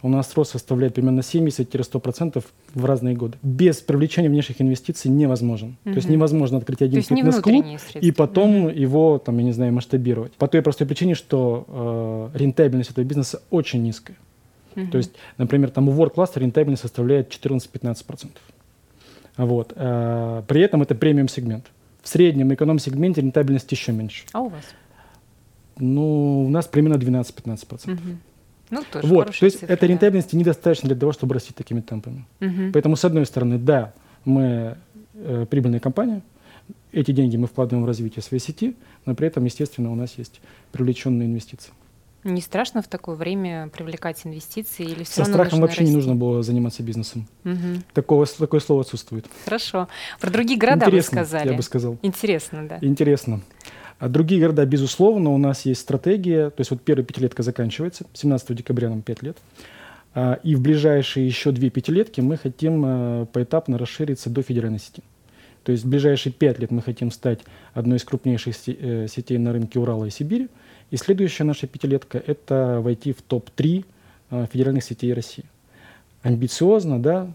у 0.04 0.10
нас 0.10 0.36
рост 0.36 0.52
составляет 0.52 0.94
примерно 0.94 1.22
70-100% 1.22 2.44
в 2.74 2.86
разные 2.86 3.16
годы. 3.16 3.38
Без 3.42 3.78
привлечения 3.78 4.30
внешних 4.30 4.62
инвестиций 4.62 5.10
невозможен. 5.10 5.78
Угу. 5.86 5.94
То 5.94 5.98
есть 5.98 6.10
невозможно 6.10 6.60
открыть 6.60 6.82
один 6.82 7.02
фитнес-клуб 7.02 7.66
и 7.96 8.12
потом 8.12 8.66
угу. 8.66 8.70
его, 8.70 9.18
там, 9.18 9.38
я 9.40 9.44
не 9.44 9.52
знаю, 9.54 9.74
масштабировать. 9.74 10.34
По 10.34 10.48
той 10.48 10.62
простой 10.62 10.86
причине, 10.86 11.16
что 11.16 12.32
э, 12.34 12.38
рентабельность 12.38 12.92
этого 12.92 13.06
бизнеса 13.06 13.42
очень 13.50 13.82
низкая. 13.82 14.18
Угу. 14.76 14.88
То 14.92 14.98
есть, 15.00 15.14
например, 15.38 15.72
там 15.72 15.90
у 15.90 15.94
Work 15.94 16.14
Cluster 16.16 16.40
рентабельность 16.40 16.84
составляет 16.84 17.30
14-15%. 17.30 18.30
Вот. 19.38 19.74
Э, 19.76 20.44
при 20.48 20.62
этом 20.62 20.84
это 20.84 20.94
премиум-сегмент. 20.94 21.66
В 22.04 22.08
среднем 22.08 22.54
эконом-сегменте 22.54 23.22
рентабельность 23.22 23.72
еще 23.72 23.92
меньше. 23.92 24.26
А 24.32 24.42
у 24.42 24.50
вас? 24.50 24.64
Ну, 25.80 26.46
у 26.46 26.50
нас 26.50 26.68
примерно 26.68 26.98
12-15%. 26.98 27.92
Мгм. 27.92 28.20
Ну, 28.70 28.84
тоже 28.92 29.08
Вот, 29.08 29.28
то 29.38 29.46
есть 29.46 29.60
цифра, 29.60 29.74
этой 29.74 29.88
да. 29.88 29.88
рентабельности 29.88 30.36
недостаточно 30.36 30.88
для 30.90 30.98
того, 30.98 31.12
чтобы 31.14 31.34
расти 31.34 31.54
такими 31.54 31.82
темпами. 31.82 32.26
Мгм. 32.40 32.72
Поэтому, 32.74 32.96
с 32.96 33.06
одной 33.06 33.26
стороны, 33.26 33.58
да, 33.58 33.94
мы 34.26 34.78
э, 35.14 35.46
прибыльная 35.50 35.80
компания, 35.80 36.22
эти 36.92 37.12
деньги 37.12 37.38
мы 37.38 37.48
вкладываем 37.48 37.84
в 37.84 37.88
развитие 37.88 38.24
своей 38.24 38.42
сети, 38.42 38.76
но 39.06 39.16
при 39.16 39.28
этом, 39.28 39.46
естественно, 39.46 39.92
у 39.92 39.96
нас 39.96 40.16
есть 40.18 40.42
привлеченные 40.72 41.28
инвестиции. 41.28 41.72
Не 42.24 42.42
страшно 42.42 42.82
в 42.82 42.88
такое 42.88 43.16
время 43.16 43.70
привлекать 43.70 44.26
инвестиции 44.26 44.84
или 44.84 45.04
все 45.04 45.14
Со 45.14 45.20
равно 45.22 45.34
страхом 45.36 45.62
вообще 45.62 45.82
не 45.82 45.86
расти? 45.86 45.96
нужно 45.96 46.16
было 46.16 46.44
заниматься 46.44 46.84
бизнесом. 46.84 47.28
Мгм. 47.44 47.84
Такого, 47.94 48.26
такое 48.26 48.60
слово 48.60 48.82
отсутствует. 48.82 49.28
Хорошо. 49.46 49.88
Про 50.20 50.32
другие 50.32 50.60
города 50.60 50.86
Интересно, 50.88 51.22
вы 51.22 51.26
сказали. 51.26 51.50
я 51.52 51.56
бы 51.56 51.64
сказал. 51.64 51.98
Интересно, 52.02 52.68
да. 52.68 52.80
Интересно. 52.82 53.42
А 54.00 54.10
другие 54.10 54.40
города, 54.40 54.66
безусловно, 54.66 55.32
у 55.32 55.38
нас 55.38 55.66
есть 55.66 55.82
стратегия. 55.82 56.50
То 56.52 56.62
есть 56.62 56.72
вот 56.72 56.82
первая 56.82 57.04
пятилетка 57.06 57.44
заканчивается, 57.44 58.06
17 58.14 58.56
декабря 58.56 58.90
нам 58.90 59.02
5 59.02 59.24
лет. 59.24 59.38
А, 60.14 60.40
И 60.44 60.56
в 60.56 60.62
ближайшие 60.62 61.26
еще 61.26 61.52
две 61.52 61.70
пятилетки 61.70 62.22
мы 62.22 62.38
хотим 62.38 62.84
э, 62.86 63.26
поэтапно 63.34 63.78
расшириться 63.78 64.30
до 64.30 64.44
федеральной 64.44 64.80
сети. 64.80 65.02
То 65.64 65.72
есть 65.72 65.84
в 65.84 65.90
ближайшие 65.90 66.32
пять 66.32 66.60
лет 66.60 66.72
мы 66.72 66.82
хотим 66.82 67.12
стать 67.12 67.40
одной 67.74 67.98
из 67.98 68.04
крупнейших 68.04 68.56
э, 68.68 69.08
сетей 69.10 69.38
на 69.38 69.52
рынке 69.52 69.80
Урала 69.80 70.06
и 70.06 70.10
Сибири. 70.10 70.48
И 70.92 70.98
следующая 70.98 71.44
наша 71.44 71.68
пятилетка– 71.68 72.22
это 72.26 72.80
войти 72.82 73.14
в 73.14 73.22
топ-3 73.22 73.84
э, 74.30 74.48
федеральных 74.52 74.84
сетей 74.84 75.12
России. 75.14 75.44
Амбициозно, 76.22 77.02
да? 77.02 77.28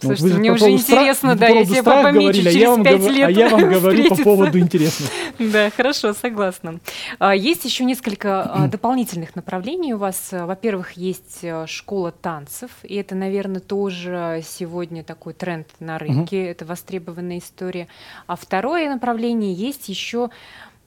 Ну, 0.00 0.10
Слушайте, 0.10 0.34
же 0.34 0.38
мне 0.38 0.52
уже 0.52 0.70
интересно, 0.70 1.34
да, 1.34 1.48
я 1.48 1.64
страха 1.64 2.12
помечу 2.12 2.28
а 2.28 2.32
через 2.32 2.54
я 2.54 2.70
вам 2.70 2.84
пять 2.84 2.98
говорю- 2.98 3.14
лет 3.14 3.26
А 3.26 3.30
я 3.32 3.48
вам 3.48 3.68
говорю 3.68 4.08
по 4.08 4.16
поводу 4.16 4.58
интересного. 4.58 5.10
Да, 5.38 5.70
хорошо, 5.70 6.12
согласна. 6.12 6.78
А, 7.18 7.34
Есть 7.34 7.64
еще 7.64 7.84
несколько 7.84 8.42
а, 8.42 8.68
дополнительных 8.68 9.34
направлений 9.34 9.94
у 9.94 9.98
вас. 9.98 10.28
Во-первых, 10.30 10.92
есть 10.92 11.40
а, 11.42 11.66
школа 11.66 12.12
танцев, 12.12 12.70
и 12.84 12.94
это, 12.94 13.16
наверное, 13.16 13.60
тоже 13.60 14.42
сегодня 14.46 15.02
такой 15.02 15.32
тренд 15.32 15.66
на 15.80 15.98
рынке, 15.98 16.46
это 16.46 16.64
востребованная 16.64 17.38
история. 17.38 17.88
А 18.28 18.36
второе 18.36 18.88
направление 18.88 19.52
есть 19.52 19.88
еще 19.88 20.30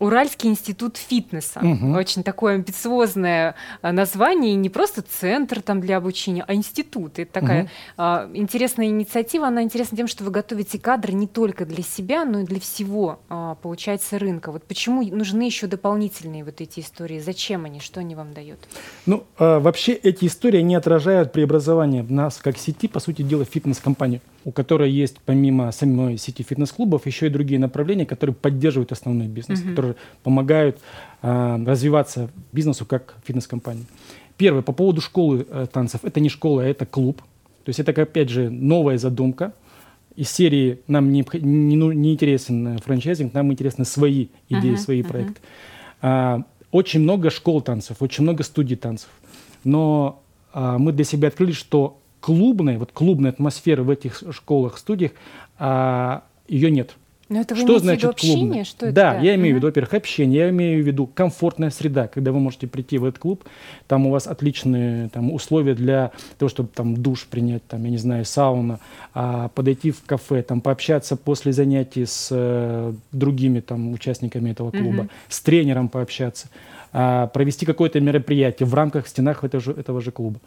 Уральский 0.01 0.50
институт 0.50 0.98
фитнеса. 0.98 1.60
Мгм. 1.62 1.96
Очень 1.96 2.24
такое 2.24 2.55
амбициозное 2.55 3.53
а, 3.81 3.91
название, 3.91 4.53
и 4.53 4.55
не 4.55 4.70
просто 4.70 5.03
центр 5.03 5.62
там 5.62 5.79
для 5.79 5.98
обучения, 5.98 6.43
а 6.48 6.55
институт. 6.55 7.20
Это 7.20 7.31
такая 7.31 7.62
Мгм. 7.63 7.70
а, 7.98 8.29
интересная 8.34 8.88
инициатива. 8.88 9.48
Она 9.48 9.62
интересна 9.62 9.96
тем, 9.96 10.08
что 10.08 10.24
вы 10.24 10.31
готовите 10.31 10.79
кадры 10.79 11.13
не 11.13 11.27
только 11.27 11.65
для 11.65 11.84
себя, 11.84 12.25
но 12.25 12.39
и 12.39 12.43
для 12.46 12.60
всего, 12.60 13.20
а, 13.29 13.55
получается, 13.55 14.17
рынка. 14.17 14.51
Вот 14.51 14.63
почему 14.63 15.03
нужны 15.03 15.43
еще 15.43 15.67
дополнительные 15.67 16.43
вот 16.43 16.62
эти 16.62 16.79
истории? 16.79 17.20
Зачем 17.20 17.65
они? 17.65 17.79
Что 17.79 18.00
они 18.00 18.15
вам 18.15 18.34
дают? 18.34 18.58
Ну, 19.05 19.24
а, 19.38 19.60
вообще 19.60 19.93
эти 19.93 20.25
истории 20.25 20.62
не 20.62 20.74
отражают 20.74 21.31
преобразование 21.31 22.03
нас 22.10 22.38
как 22.38 22.58
сети, 22.58 22.88
по 22.88 23.00
сути 23.00 23.22
дела, 23.22 23.46
фитнес-компании, 23.46 24.22
у 24.45 24.51
которой 24.51 24.91
есть 24.91 25.17
помимо 25.25 25.71
самой 25.71 26.17
сети 26.17 26.43
фитнес-клубов 26.43 27.05
еще 27.05 27.27
и 27.27 27.29
другие 27.29 27.60
направления, 27.60 28.05
которые 28.05 28.36
поддерживают 28.36 28.91
основной 28.91 29.27
бизнес, 29.27 29.60
Мгм. 29.62 29.69
которые 29.69 29.95
помогают 30.24 30.79
а, 31.21 31.60
развиваться 31.65 32.29
бизнесу 32.51 32.86
как 32.86 33.15
фитнес-компании. 33.25 33.86
Первое, 34.38 34.63
по 34.63 34.71
поводу 34.74 35.01
школы 35.01 35.45
э, 35.48 35.67
танцев. 35.71 36.01
Это 36.03 36.19
не 36.19 36.29
школа, 36.29 36.63
а 36.63 36.65
это 36.65 36.86
клуб. 36.88 37.21
То 37.63 37.69
есть 37.69 37.79
это, 37.79 37.91
опять 38.01 38.29
же, 38.29 38.50
новая 38.50 38.98
задумка. 38.98 39.53
Из 40.15 40.29
серии 40.31 40.79
нам 40.88 41.12
не, 41.12 41.24
не, 41.41 41.75
ну- 41.77 41.91
не 41.91 42.13
интересен 42.13 42.67
э, 42.69 42.77
франчайзинг, 42.79 43.33
нам 43.36 43.51
интересны 43.51 43.86
свои 43.86 44.27
идеи, 44.50 44.71
Мгм, 44.71 44.77
свои 44.77 45.01
мгм. 45.01 45.10
проекты. 45.12 45.41
А, 46.01 46.43
очень 46.71 47.01
много 47.01 47.29
школ 47.29 47.62
танцев, 47.62 47.98
очень 48.00 48.24
много 48.24 48.43
студий 48.43 48.77
танцев. 48.77 49.10
Но 49.63 50.24
а, 50.53 50.79
мы 50.79 50.91
для 50.91 51.05
себя 51.05 51.27
открыли, 51.27 51.51
что 51.51 52.00
клубная, 52.22 52.78
вот 52.80 52.92
клубная 52.94 53.32
атмосфера 53.32 53.84
в 53.84 53.90
этих 53.90 54.24
школах, 54.32 54.78
студиях, 54.78 55.12
а, 55.60 56.24
ее 56.48 56.72
нет. 56.72 56.96
Но 57.30 57.40
это 57.40 57.56
вы 57.56 57.62
Что 57.62 57.80
значит 57.80 58.10
общение? 58.10 58.38
клубное? 58.40 58.63
Что 58.66 58.86
это? 58.88 58.96
да, 58.96 59.18
я 59.20 59.36
имею 59.36 59.56
в 59.56 59.58
виду, 59.60 59.68
во-первых, 59.68 59.94
общение, 59.94 60.42
я 60.42 60.50
имею 60.50 60.84
в 60.84 60.86
виду 60.86 61.08
комфортная 61.08 61.70
среда, 61.70 62.10
когда 62.10 62.34
вы 62.34 62.42
можете 62.42 62.68
прийти 62.68 62.98
в 62.98 63.06
этот 63.06 63.20
клуб, 63.22 63.46
там 63.88 64.06
у 64.06 64.10
вас 64.12 64.28
отличные 64.28 65.08
там, 65.10 65.32
условия 65.32 65.74
для 65.74 66.12
того, 66.38 66.50
чтобы 66.50 66.68
там 66.75 66.98
душ 66.98 67.25
принять, 67.28 67.66
там, 67.68 67.86
я 67.86 67.90
не 67.90 67.98
знаю, 67.98 68.25
сауна, 68.25 68.82
а, 69.13 69.48
подойти 69.48 69.92
в 69.92 70.04
кафе, 70.06 70.42
там, 70.44 70.60
пообщаться 70.60 71.16
после 71.16 71.54
занятий 71.54 72.06
с 72.06 72.28
э, 72.32 72.94
другими 73.13 73.62
там, 73.62 73.94
участниками 73.94 74.50
этого 74.50 74.72
клуба, 74.72 75.04
Мгм. 75.04 75.10
с 75.30 75.40
тренером 75.40 75.88
пообщаться, 75.88 76.50
провести 76.91 77.65
какое-то 77.65 78.01
мероприятие 78.01 78.67
в 78.67 78.74
рамках, 78.74 79.05
в 79.05 79.10
стенах 79.10 79.43
этого 79.43 79.63
же, 79.63 79.71
этого 79.71 80.01
же 80.01 80.12
клуба. 80.12 80.39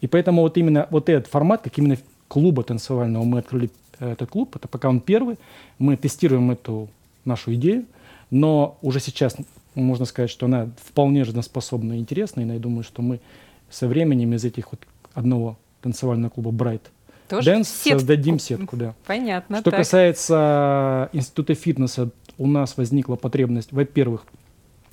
И 0.00 0.06
поэтому 0.06 0.42
вот 0.42 0.56
именно 0.56 0.86
вот 0.90 1.08
этот 1.08 1.30
формат, 1.30 1.62
как 1.62 1.76
именно 1.78 1.98
клуба 2.28 2.62
танцевального, 2.62 3.24
мы 3.24 3.40
открыли 3.40 3.70
э, 3.98 4.12
этот 4.12 4.30
клуб, 4.30 4.56
это 4.56 4.66
пока 4.68 4.88
он 4.88 5.00
первый, 5.00 5.36
мы 5.78 5.96
тестируем 5.96 6.50
эту 6.50 6.88
нашу 7.24 7.54
идею, 7.54 7.84
но 8.30 8.78
уже 8.82 9.00
сейчас 9.00 9.36
можно 9.74 10.04
сказать, 10.04 10.30
что 10.30 10.46
она 10.46 10.70
вполне 10.82 11.24
жизнеспособна 11.24 11.94
и 11.94 11.98
интересна, 11.98 12.40
и 12.40 12.46
я 12.46 12.58
думаю, 12.58 12.82
что 12.82 13.02
мы 13.02 13.20
со 13.68 13.86
временем 13.86 14.32
из 14.34 14.44
этих 14.44 14.72
вот 14.72 14.80
одного 15.14 15.58
танцевального 15.82 16.30
клуба 16.30 16.50
Bright 16.50 16.82
Тоже 17.28 17.50
Dance 17.50 17.64
сетку. 17.64 17.98
создадим 17.98 18.38
сетку, 18.38 18.76
да. 18.76 18.94
Понятно. 19.06 19.60
Что 19.60 19.70
так. 19.70 19.80
касается 19.80 21.08
института 21.12 21.54
фитнеса, 21.54 22.10
у 22.38 22.46
нас 22.46 22.76
возникла 22.76 23.16
потребность, 23.16 23.72
во-первых, 23.72 24.24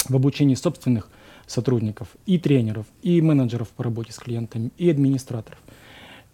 в 0.09 0.15
обучении 0.15 0.55
собственных 0.55 1.09
сотрудников, 1.45 2.09
и 2.25 2.37
тренеров, 2.37 2.85
и 3.01 3.21
менеджеров 3.21 3.69
по 3.69 3.83
работе 3.83 4.11
с 4.11 4.17
клиентами, 4.17 4.71
и 4.77 4.89
администраторов. 4.89 5.59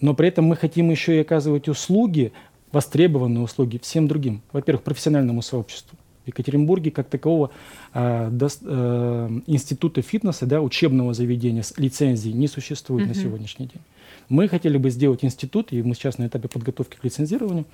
Но 0.01 0.13
при 0.13 0.27
этом 0.27 0.45
мы 0.45 0.55
хотим 0.55 0.89
еще 0.89 1.15
и 1.15 1.19
оказывать 1.21 1.67
услуги, 1.69 2.33
востребованные 2.71 3.43
услуги 3.43 3.79
всем 3.81 4.07
другим. 4.07 4.41
Во-первых, 4.51 4.83
профессиональному 4.83 5.41
сообществу. 5.41 5.97
В 6.25 6.27
Екатеринбурге 6.27 6.89
как 6.89 7.09
такового 7.09 7.51
а, 7.93 8.29
дос- 8.29 8.59
э, 8.63 9.41
института 9.45 10.01
фитнеса, 10.01 10.45
да, 10.45 10.61
учебного 10.61 11.13
заведения 11.13 11.61
с 11.63 11.77
лицензией 11.77 12.33
не 12.33 12.47
существует 12.47 13.07
на 13.07 13.13
Мгм. 13.13 13.21
сегодняшний 13.21 13.65
день. 13.67 13.81
Мы 14.29 14.47
хотели 14.47 14.77
бы 14.77 14.89
сделать 14.89 15.23
институт, 15.25 15.73
и 15.73 15.83
мы 15.83 15.95
сейчас 15.95 16.17
на 16.17 16.27
этапе 16.27 16.47
подготовки 16.47 16.95
к 16.95 17.03
лицензированию, 17.03 17.65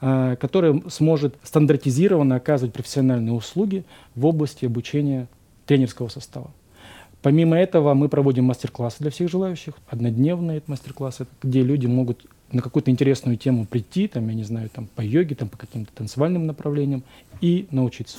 а, 0.00 0.34
который 0.36 0.82
сможет 0.90 1.36
стандартизированно 1.44 2.34
оказывать 2.34 2.74
профессиональные 2.74 3.32
услуги 3.34 3.84
в 4.16 4.26
области 4.26 4.66
обучения 4.66 5.28
тренерского 5.66 6.08
состава. 6.08 6.50
Помимо 7.22 7.56
этого 7.56 7.94
мы 7.94 8.08
проводим 8.08 8.44
мастер-классы 8.44 8.96
для 9.00 9.10
всех 9.10 9.30
желающих, 9.30 9.74
однодневные 9.88 10.62
мастер-классы, 10.66 11.26
где 11.42 11.62
люди 11.62 11.86
могут 11.86 12.26
на 12.50 12.60
какую-то 12.60 12.90
интересную 12.90 13.36
тему 13.36 13.64
прийти, 13.64 14.08
там, 14.08 14.28
я 14.28 14.34
не 14.34 14.44
знаю, 14.44 14.68
там, 14.68 14.86
по 14.86 15.00
йоге, 15.00 15.34
там, 15.34 15.48
по 15.48 15.56
каким-то 15.56 15.92
танцевальным 15.92 16.46
направлениям 16.46 17.04
и 17.40 17.66
научиться. 17.70 18.18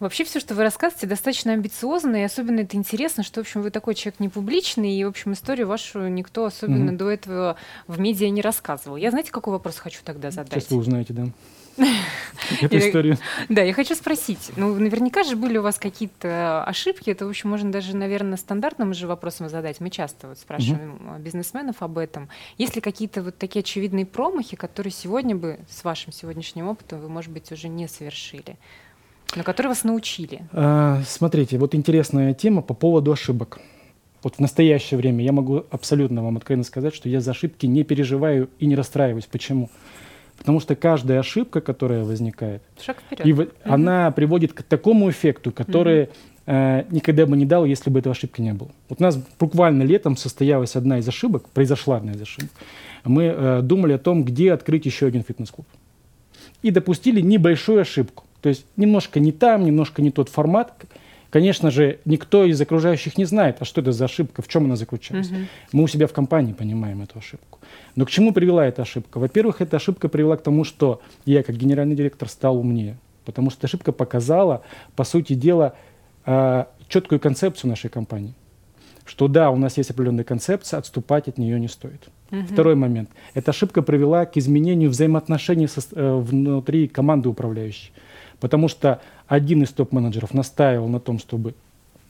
Вообще 0.00 0.24
все, 0.24 0.40
что 0.40 0.54
вы 0.54 0.62
рассказываете, 0.62 1.06
достаточно 1.06 1.52
амбициозно, 1.52 2.16
и 2.16 2.22
особенно 2.22 2.60
это 2.60 2.76
интересно, 2.76 3.22
что, 3.22 3.40
в 3.40 3.46
общем, 3.46 3.62
вы 3.62 3.70
такой 3.70 3.94
человек 3.94 4.18
не 4.18 4.28
публичный, 4.28 4.96
и, 4.96 5.04
в 5.04 5.08
общем, 5.08 5.32
историю 5.34 5.68
вашу 5.68 6.08
никто 6.08 6.46
особенно 6.46 6.86
Мгм. 6.86 6.96
до 6.96 7.10
этого 7.10 7.56
в 7.86 8.00
медиа 8.00 8.28
не 8.30 8.42
рассказывал. 8.42 8.96
Я, 8.96 9.10
знаете, 9.10 9.30
какой 9.30 9.52
вопрос 9.52 9.76
хочу 9.76 10.00
тогда 10.04 10.30
задать? 10.30 10.52
Сейчас 10.52 10.70
вы 10.70 10.78
узнаете, 10.78 11.12
да, 11.12 11.26
эту 12.60 12.78
историю. 12.78 13.18
Да, 13.48 13.62
я 13.62 13.72
хочу 13.72 13.94
спросить, 13.94 14.52
ну, 14.56 14.74
наверняка 14.74 15.22
же 15.22 15.36
были 15.36 15.58
у 15.58 15.62
вас 15.62 15.78
какие-то 15.78 16.64
ошибки, 16.64 17.10
это, 17.10 17.26
в 17.26 17.28
общем, 17.28 17.50
можно 17.50 17.70
даже, 17.72 17.96
наверное, 17.96 18.36
стандартным 18.36 18.94
же 18.94 19.06
вопросом 19.06 19.48
задать. 19.48 19.80
Мы 19.80 19.90
часто 19.90 20.28
вот 20.28 20.38
спрашиваем 20.38 20.98
бизнесменов 21.18 21.82
об 21.82 21.98
этом. 21.98 22.28
Есть 22.58 22.74
ли 22.74 22.80
какие-то 22.80 23.22
вот 23.22 23.38
такие 23.38 23.60
очевидные 23.60 24.06
промахи, 24.06 24.56
которые 24.56 24.92
сегодня 24.92 25.36
бы, 25.36 25.58
с 25.68 25.84
вашим 25.84 26.12
сегодняшним 26.12 26.68
опытом, 26.68 27.00
вы, 27.00 27.08
может 27.08 27.30
быть, 27.30 27.50
уже 27.52 27.68
не 27.68 27.88
совершили, 27.88 28.56
но 29.36 29.42
которые 29.42 29.70
вас 29.70 29.84
научили? 29.84 30.42
А, 30.52 31.02
Смотрите, 31.06 31.58
вот 31.58 31.74
интересная 31.74 32.34
тема 32.34 32.62
по 32.62 32.74
поводу 32.74 33.12
ошибок. 33.12 33.60
Вот 34.22 34.36
в 34.36 34.38
настоящее 34.38 34.96
время 34.96 35.22
я 35.22 35.32
могу 35.32 35.64
абсолютно 35.70 36.24
вам 36.24 36.38
откровенно 36.38 36.64
сказать, 36.64 36.94
что 36.94 37.08
я 37.10 37.20
за 37.20 37.32
ошибки 37.32 37.66
не 37.66 37.84
переживаю 37.84 38.48
и 38.58 38.66
не 38.66 38.74
расстраиваюсь. 38.74 39.26
Почему? 39.26 39.70
Потому 40.38 40.60
что 40.60 40.74
каждая 40.74 41.20
ошибка, 41.20 41.60
которая 41.60 42.04
возникает, 42.04 42.62
Шаг 42.80 42.98
вперед. 43.00 43.26
и 43.26 43.32
в- 43.32 43.48
она 43.64 44.10
приводит 44.10 44.52
к 44.52 44.62
такому 44.62 45.10
эффекту, 45.10 45.52
который 45.52 46.08
э, 46.46 46.84
никогда 46.90 47.24
бы 47.24 47.36
не 47.38 47.46
дал, 47.46 47.64
если 47.64 47.88
бы 47.88 48.00
этой 48.00 48.12
ошибки 48.12 48.42
не 48.42 48.52
было. 48.52 48.68
Вот 48.90 49.00
у 49.00 49.02
нас 49.02 49.16
буквально 49.38 49.82
летом 49.82 50.16
состоялась 50.16 50.76
одна 50.76 50.98
из 50.98 51.08
ошибок, 51.08 51.48
произошла 51.48 51.96
одна 51.96 52.12
из 52.12 52.20
ошибок. 52.20 52.50
Мы 53.04 53.24
э, 53.24 53.60
думали 53.62 53.92
о 53.94 53.98
том, 53.98 54.24
где 54.24 54.52
открыть 54.52 54.84
еще 54.84 55.06
один 55.06 55.22
фитнес-клуб. 55.22 55.66
И 56.62 56.70
допустили 56.70 57.20
небольшую 57.22 57.80
ошибку. 57.80 58.24
То 58.42 58.50
есть 58.50 58.66
немножко 58.76 59.20
не 59.20 59.32
там, 59.32 59.64
немножко 59.64 60.02
не 60.02 60.10
тот 60.10 60.28
формат. 60.28 60.74
Конечно 61.34 61.72
же, 61.72 61.98
никто 62.04 62.44
из 62.44 62.60
окружающих 62.60 63.18
не 63.18 63.24
знает, 63.24 63.56
а 63.58 63.64
что 63.64 63.80
это 63.80 63.90
за 63.90 64.04
ошибка, 64.04 64.40
в 64.40 64.46
чем 64.46 64.66
она 64.66 64.76
заключалась. 64.76 65.32
Мгм. 65.32 65.48
Мы 65.72 65.82
у 65.82 65.88
себя 65.88 66.06
в 66.06 66.12
компании 66.12 66.52
понимаем 66.52 67.02
эту 67.02 67.18
ошибку. 67.18 67.58
Но 67.96 68.04
к 68.04 68.10
чему 68.10 68.32
привела 68.32 68.64
эта 68.64 68.82
ошибка? 68.82 69.18
Во-первых, 69.18 69.60
эта 69.60 69.78
ошибка 69.78 70.08
привела 70.08 70.36
к 70.36 70.44
тому, 70.44 70.62
что 70.62 71.02
я, 71.24 71.42
как 71.42 71.56
генеральный 71.56 71.96
директор, 71.96 72.28
стал 72.28 72.58
умнее. 72.58 72.98
Потому 73.24 73.50
что 73.50 73.66
ошибка 73.66 73.90
показала, 73.90 74.62
по 74.94 75.02
сути 75.02 75.32
дела, 75.32 75.74
э, 76.24 76.66
четкую 76.86 77.18
концепцию 77.18 77.70
нашей 77.70 77.90
компании. 77.90 78.34
Что 79.04 79.26
да, 79.26 79.50
у 79.50 79.56
нас 79.56 79.76
есть 79.76 79.90
определенная 79.90 80.22
концепция, 80.22 80.78
отступать 80.78 81.26
от 81.26 81.36
нее 81.36 81.58
не 81.58 81.66
стоит. 81.66 82.10
Угу. 82.30 82.44
Второй 82.52 82.76
момент. 82.76 83.10
Эта 83.34 83.50
ошибка 83.50 83.82
привела 83.82 84.24
к 84.24 84.36
изменению 84.36 84.90
взаимоотношений 84.90 85.66
со, 85.66 85.80
э, 85.96 86.14
внутри 86.14 86.86
команды 86.86 87.28
управляющей. 87.28 87.90
Потому 88.40 88.68
что 88.68 89.00
один 89.26 89.62
из 89.62 89.70
топ-менеджеров 89.70 90.34
настаивал 90.34 90.88
на 90.88 91.00
том, 91.00 91.18
чтобы 91.18 91.54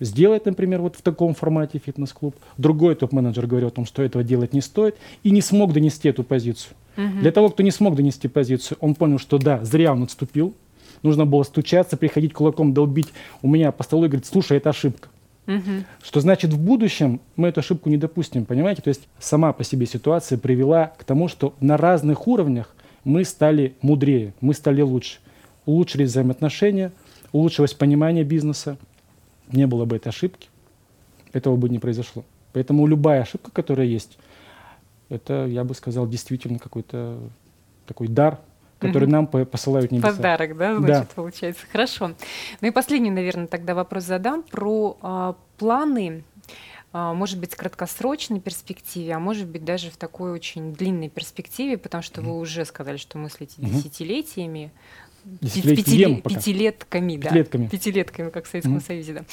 сделать, 0.00 0.44
например, 0.46 0.80
вот 0.82 0.96
в 0.96 1.02
таком 1.02 1.34
формате 1.34 1.80
фитнес-клуб. 1.84 2.36
Другой 2.58 2.94
топ-менеджер 2.94 3.46
говорил 3.46 3.68
о 3.68 3.72
том, 3.72 3.86
что 3.86 4.02
этого 4.02 4.24
делать 4.24 4.52
не 4.52 4.60
стоит, 4.60 4.96
и 5.22 5.30
не 5.30 5.40
смог 5.40 5.72
донести 5.72 6.08
эту 6.08 6.24
позицию. 6.24 6.74
Угу. 6.96 7.20
Для 7.20 7.32
того, 7.32 7.50
кто 7.50 7.62
не 7.62 7.70
смог 7.70 7.96
донести 7.96 8.28
позицию, 8.28 8.78
он 8.80 8.94
понял, 8.94 9.18
что 9.18 9.38
да, 9.38 9.64
зря 9.64 9.92
он 9.92 10.04
отступил, 10.04 10.54
нужно 11.02 11.26
было 11.26 11.42
стучаться, 11.42 11.96
приходить 11.96 12.32
кулаком, 12.32 12.72
долбить 12.72 13.12
у 13.42 13.48
меня 13.48 13.72
по 13.72 13.82
столу 13.84 14.04
и 14.04 14.08
говорить, 14.08 14.26
слушай, 14.26 14.56
это 14.56 14.70
ошибка. 14.70 15.08
Угу. 15.46 15.84
Что 16.02 16.20
значит 16.20 16.52
в 16.52 16.58
будущем 16.58 17.20
мы 17.36 17.48
эту 17.48 17.60
ошибку 17.60 17.90
не 17.90 17.98
допустим, 17.98 18.46
понимаете? 18.46 18.82
То 18.82 18.88
есть 18.88 19.02
сама 19.18 19.52
по 19.52 19.62
себе 19.62 19.86
ситуация 19.86 20.38
привела 20.38 20.92
к 20.98 21.04
тому, 21.04 21.28
что 21.28 21.54
на 21.60 21.76
разных 21.76 22.26
уровнях 22.26 22.74
мы 23.04 23.24
стали 23.24 23.74
мудрее, 23.82 24.32
мы 24.40 24.54
стали 24.54 24.80
лучше. 24.80 25.18
Улучшились 25.66 26.10
взаимоотношения, 26.10 26.92
улучшилось 27.32 27.74
понимание 27.74 28.24
бизнеса. 28.24 28.76
Не 29.50 29.66
было 29.66 29.84
бы 29.84 29.96
этой 29.96 30.08
ошибки, 30.08 30.48
этого 31.32 31.56
бы 31.56 31.68
не 31.68 31.78
произошло. 31.78 32.24
Поэтому 32.52 32.86
любая 32.86 33.22
ошибка, 33.22 33.50
которая 33.50 33.86
есть, 33.86 34.18
это, 35.08 35.46
я 35.46 35.64
бы 35.64 35.74
сказал, 35.74 36.06
действительно 36.06 36.58
какой-то 36.58 37.18
такой 37.86 38.08
дар, 38.08 38.38
который 38.78 39.08
нам 39.08 39.26
посылают 39.26 39.90
небеса. 39.90 40.12
Подарок, 40.12 40.56
да, 40.56 40.76
значит, 40.76 41.08
да. 41.08 41.14
получается. 41.14 41.66
Хорошо. 41.70 42.12
Ну 42.60 42.68
и 42.68 42.70
последний, 42.70 43.10
наверное, 43.10 43.46
тогда 43.46 43.74
вопрос 43.74 44.04
задам 44.04 44.42
про 44.42 44.96
а, 45.00 45.36
планы 45.58 46.24
а, 46.96 47.12
может 47.12 47.40
быть, 47.40 47.52
в 47.52 47.56
краткосрочной 47.56 48.38
перспективе, 48.38 49.14
а 49.14 49.18
может 49.18 49.48
быть, 49.48 49.64
даже 49.64 49.90
в 49.90 49.96
такой 49.96 50.30
очень 50.30 50.72
длинной 50.72 51.08
перспективе, 51.08 51.76
потому 51.76 52.02
что 52.02 52.22
вы 52.22 52.38
уже 52.38 52.64
сказали, 52.64 52.98
что 52.98 53.18
мыслите 53.18 53.54
десятилетиями, 53.58 54.70
Пятилет, 55.40 56.22
пятилетками, 56.22 57.16
да. 57.16 57.28
Пятилетками. 57.28 57.66
Пятилетками, 57.68 58.30
как 58.30 58.46
в 58.46 58.50
Советском 58.50 58.76
mm 58.76 58.86
Союзе, 58.86 59.12
да. 59.14 59.24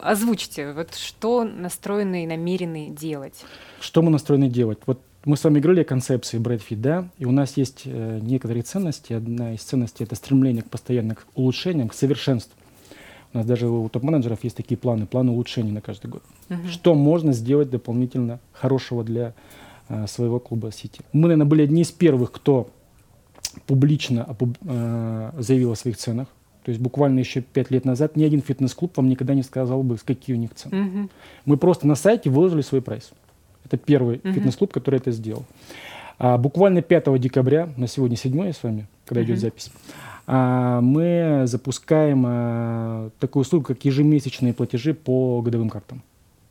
Озвучьте, 0.00 0.72
вот 0.72 0.94
что 0.94 1.44
настроены 1.44 2.24
и 2.24 2.26
намерены 2.26 2.90
делать? 2.90 3.44
Что 3.80 4.02
мы 4.02 4.10
настроены 4.10 4.48
делать? 4.48 4.78
Вот 4.86 5.00
мы 5.24 5.36
с 5.36 5.44
вами 5.44 5.58
говорили 5.58 5.82
о 5.82 5.84
концепции 5.84 6.38
Брэдфит, 6.38 6.80
да, 6.80 7.08
и 7.18 7.24
у 7.24 7.30
нас 7.30 7.56
есть 7.56 7.82
э, 7.86 8.20
некоторые 8.22 8.62
ценности. 8.62 9.14
Одна 9.14 9.54
из 9.54 9.62
ценностей– 9.62 10.04
это 10.04 10.14
стремление 10.14 10.62
к 10.62 10.70
постоянным 10.70 11.16
улучшениям, 11.34 11.88
к 11.88 11.94
совершенству. 11.94 12.54
У 13.32 13.38
нас 13.38 13.46
даже 13.46 13.68
у 13.68 13.88
топ-менеджеров 13.88 14.44
есть 14.44 14.56
такие 14.56 14.76
планы, 14.76 15.06
планы 15.06 15.32
улучшений 15.32 15.72
на 15.72 15.80
каждый 15.80 16.08
год. 16.08 16.22
Uh-huh. 16.48 16.68
Что 16.68 16.94
можно 16.94 17.32
сделать 17.32 17.70
дополнительно 17.70 18.38
хорошего 18.52 19.02
для 19.02 19.34
э, 19.88 20.06
своего 20.06 20.38
клуба 20.38 20.70
Сити? 20.70 21.00
Мы, 21.12 21.22
наверное, 21.22 21.46
были 21.46 21.62
одни 21.62 21.82
из 21.82 21.90
первых, 21.90 22.30
кто 22.30 22.68
публично 23.66 24.24
опуб, 24.24 24.56
э, 24.62 25.30
заявил 25.38 25.72
о 25.72 25.76
своих 25.76 25.96
ценах. 25.96 26.28
То 26.64 26.70
есть 26.70 26.80
буквально 26.80 27.18
еще 27.18 27.42
пять 27.42 27.70
лет 27.70 27.84
назад 27.84 28.16
ни 28.16 28.24
один 28.24 28.40
фитнес-клуб 28.40 28.96
вам 28.96 29.08
никогда 29.08 29.34
не 29.34 29.42
сказал 29.42 29.82
бы, 29.82 29.98
какие 29.98 30.34
у 30.34 30.38
них 30.38 30.54
цены. 30.54 30.74
Uh-huh. 30.74 31.10
Мы 31.44 31.56
просто 31.58 31.86
на 31.86 31.94
сайте 31.94 32.30
выложили 32.30 32.62
свой 32.62 32.80
прайс. 32.80 33.12
Это 33.66 33.76
первый 33.76 34.16
uh-huh. 34.16 34.32
фитнес-клуб, 34.32 34.72
который 34.72 34.96
это 34.96 35.10
сделал. 35.10 35.44
А, 36.18 36.38
буквально 36.38 36.80
5 36.80 37.20
декабря, 37.20 37.68
на 37.76 37.86
сегодня 37.86 38.16
7 38.16 38.52
с 38.52 38.62
вами, 38.62 38.86
когда 39.04 39.20
uh-huh. 39.20 39.24
идет 39.24 39.40
запись, 39.40 39.70
а, 40.26 40.80
мы 40.80 41.42
запускаем 41.44 42.24
а, 42.26 43.10
такую 43.20 43.42
услугу, 43.42 43.66
как 43.66 43.84
ежемесячные 43.84 44.54
платежи 44.54 44.94
по 44.94 45.42
годовым 45.42 45.68
картам. 45.68 45.98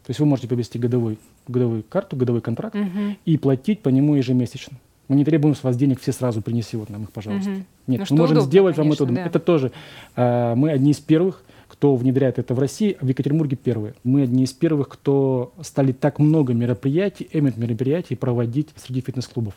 То 0.06 0.10
есть 0.10 0.20
вы 0.20 0.28
можете 0.28 0.48
приобрести 0.48 0.78
годовой, 0.78 1.18
годовую 1.48 1.82
карту, 1.82 2.18
годовой 2.18 2.42
контракт 2.42 2.76
uh-huh. 2.76 3.16
и 3.26 3.38
платить 3.38 3.82
по 3.82 3.90
нему 3.90 4.14
ежемесячно. 4.14 4.78
Мы 5.08 5.16
не 5.18 5.26
требуем 5.26 5.56
с 5.56 5.64
вас 5.64 5.76
денег, 5.76 6.00
все 6.00 6.12
сразу 6.12 6.42
принеси 6.42 6.78
вот 6.78 6.90
нам 6.90 7.04
их, 7.04 7.12
пожалуйста. 7.12 7.52
Угу. 7.52 7.60
Нет, 7.88 8.00
ну, 8.10 8.16
мы 8.16 8.22
можем 8.22 8.38
удобно, 8.38 8.50
сделать 8.50 8.76
конечно, 8.76 9.06
вам 9.06 9.14
это. 9.14 9.22
Да. 9.22 9.28
Это 9.28 9.40
тоже. 9.40 9.72
А, 10.16 10.56
мы 10.56 10.72
одни 10.72 10.92
из 10.92 11.00
первых, 11.00 11.44
кто 11.68 11.96
внедряет 11.96 12.40
это 12.40 12.54
в 12.54 12.60
России, 12.60 12.96
а 13.00 13.06
в 13.06 13.10
Екатеринбурге 13.10 13.58
первые. 13.58 13.96
Мы 14.04 14.22
одни 14.22 14.44
из 14.44 14.54
первых, 14.54 14.90
кто 14.90 15.54
стали 15.62 15.92
так 15.92 16.20
много 16.20 16.54
мероприятий, 16.54 17.28
эмит 17.34 17.58
мероприятий 17.58 18.16
проводить 18.16 18.70
среди 18.76 19.02
фитнес-клубов. 19.02 19.56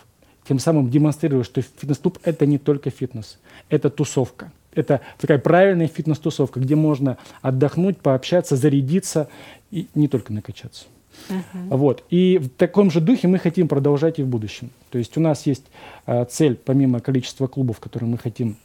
Тем 0.48 0.58
самым 0.58 0.90
демонстрируя, 0.90 1.42
что 1.42 1.60
фитнес-клуб– 1.60 2.18
это 2.24 2.46
не 2.46 2.58
только 2.58 2.90
фитнес, 2.90 3.38
это 3.68 3.90
тусовка. 3.90 4.52
Это 4.74 5.00
такая 5.18 5.38
правильная 5.38 5.88
фитнес-тусовка, 5.88 6.60
где 6.60 6.74
можно 6.74 7.16
отдохнуть, 7.42 7.98
пообщаться, 7.98 8.56
зарядиться 8.56 9.28
и 9.70 9.88
не 9.94 10.08
только 10.08 10.32
накачаться. 10.32 10.86
Uh-huh. 11.28 11.76
Вот. 11.76 12.04
И 12.10 12.38
в 12.38 12.48
таком 12.48 12.90
же 12.90 13.00
духе 13.00 13.28
мы 13.28 13.38
хотим 13.38 13.68
продолжать 13.68 14.18
и 14.18 14.22
в 14.22 14.28
будущем. 14.28 14.70
То 14.90 14.98
есть 14.98 15.16
у 15.16 15.20
нас 15.20 15.46
есть 15.46 15.64
а, 16.06 16.24
цель, 16.24 16.56
помимо 16.56 17.00
количества 17.00 17.46
клубов, 17.46 17.80
которые 17.80 18.08
мы 18.08 18.18
хотим 18.18 18.56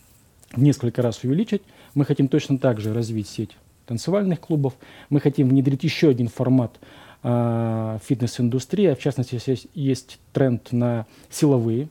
в 0.52 0.62
несколько 0.62 1.02
раз 1.02 1.24
увеличить, 1.24 1.62
мы 1.94 2.06
хотим 2.06 2.28
точно 2.28 2.58
так 2.58 2.80
же 2.80 2.94
развить 2.94 3.28
сеть 3.28 3.52
танцевальных 3.86 4.40
клубов. 4.40 4.74
Мы 5.10 5.20
хотим 5.20 5.50
внедрить 5.50 5.84
еще 5.84 6.10
один 6.10 6.28
формат 6.28 6.80
э, 7.24 8.00
фитнес-индустрии. 8.08 8.86
А 8.88 8.96
в 8.96 9.00
частности, 9.00 9.40
есть, 9.46 9.68
есть 9.74 10.20
тренд 10.34 10.72
на 10.72 11.06
силовые 11.30 11.90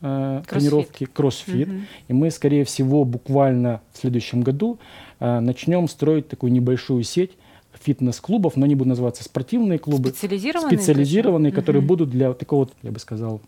э, 0.00 0.42
тренировки, 0.48 1.04
кроссфит. 1.06 1.68
Угу. 1.68 1.76
И 2.08 2.12
мы, 2.12 2.30
скорее 2.30 2.64
всего, 2.64 3.04
буквально 3.04 3.80
в 3.92 3.98
следующем 3.98 4.42
году 4.42 4.78
э, 5.20 5.40
начнем 5.40 5.86
строить 5.88 6.28
такую 6.28 6.52
небольшую 6.52 7.02
сеть 7.04 7.32
фитнес-клубов, 7.74 8.56
но 8.56 8.64
они 8.64 8.74
будут 8.74 8.88
называться 8.88 9.24
спортивные 9.24 9.78
клубы. 9.78 10.10
Специализированные? 10.10 10.78
Специализированные, 10.78 11.52
которые 11.52 11.80
угу. 11.80 11.88
будут 11.88 12.10
для 12.10 12.32
такого, 12.32 12.68
я 12.82 12.90
бы 12.90 12.98
сказал, 12.98 13.40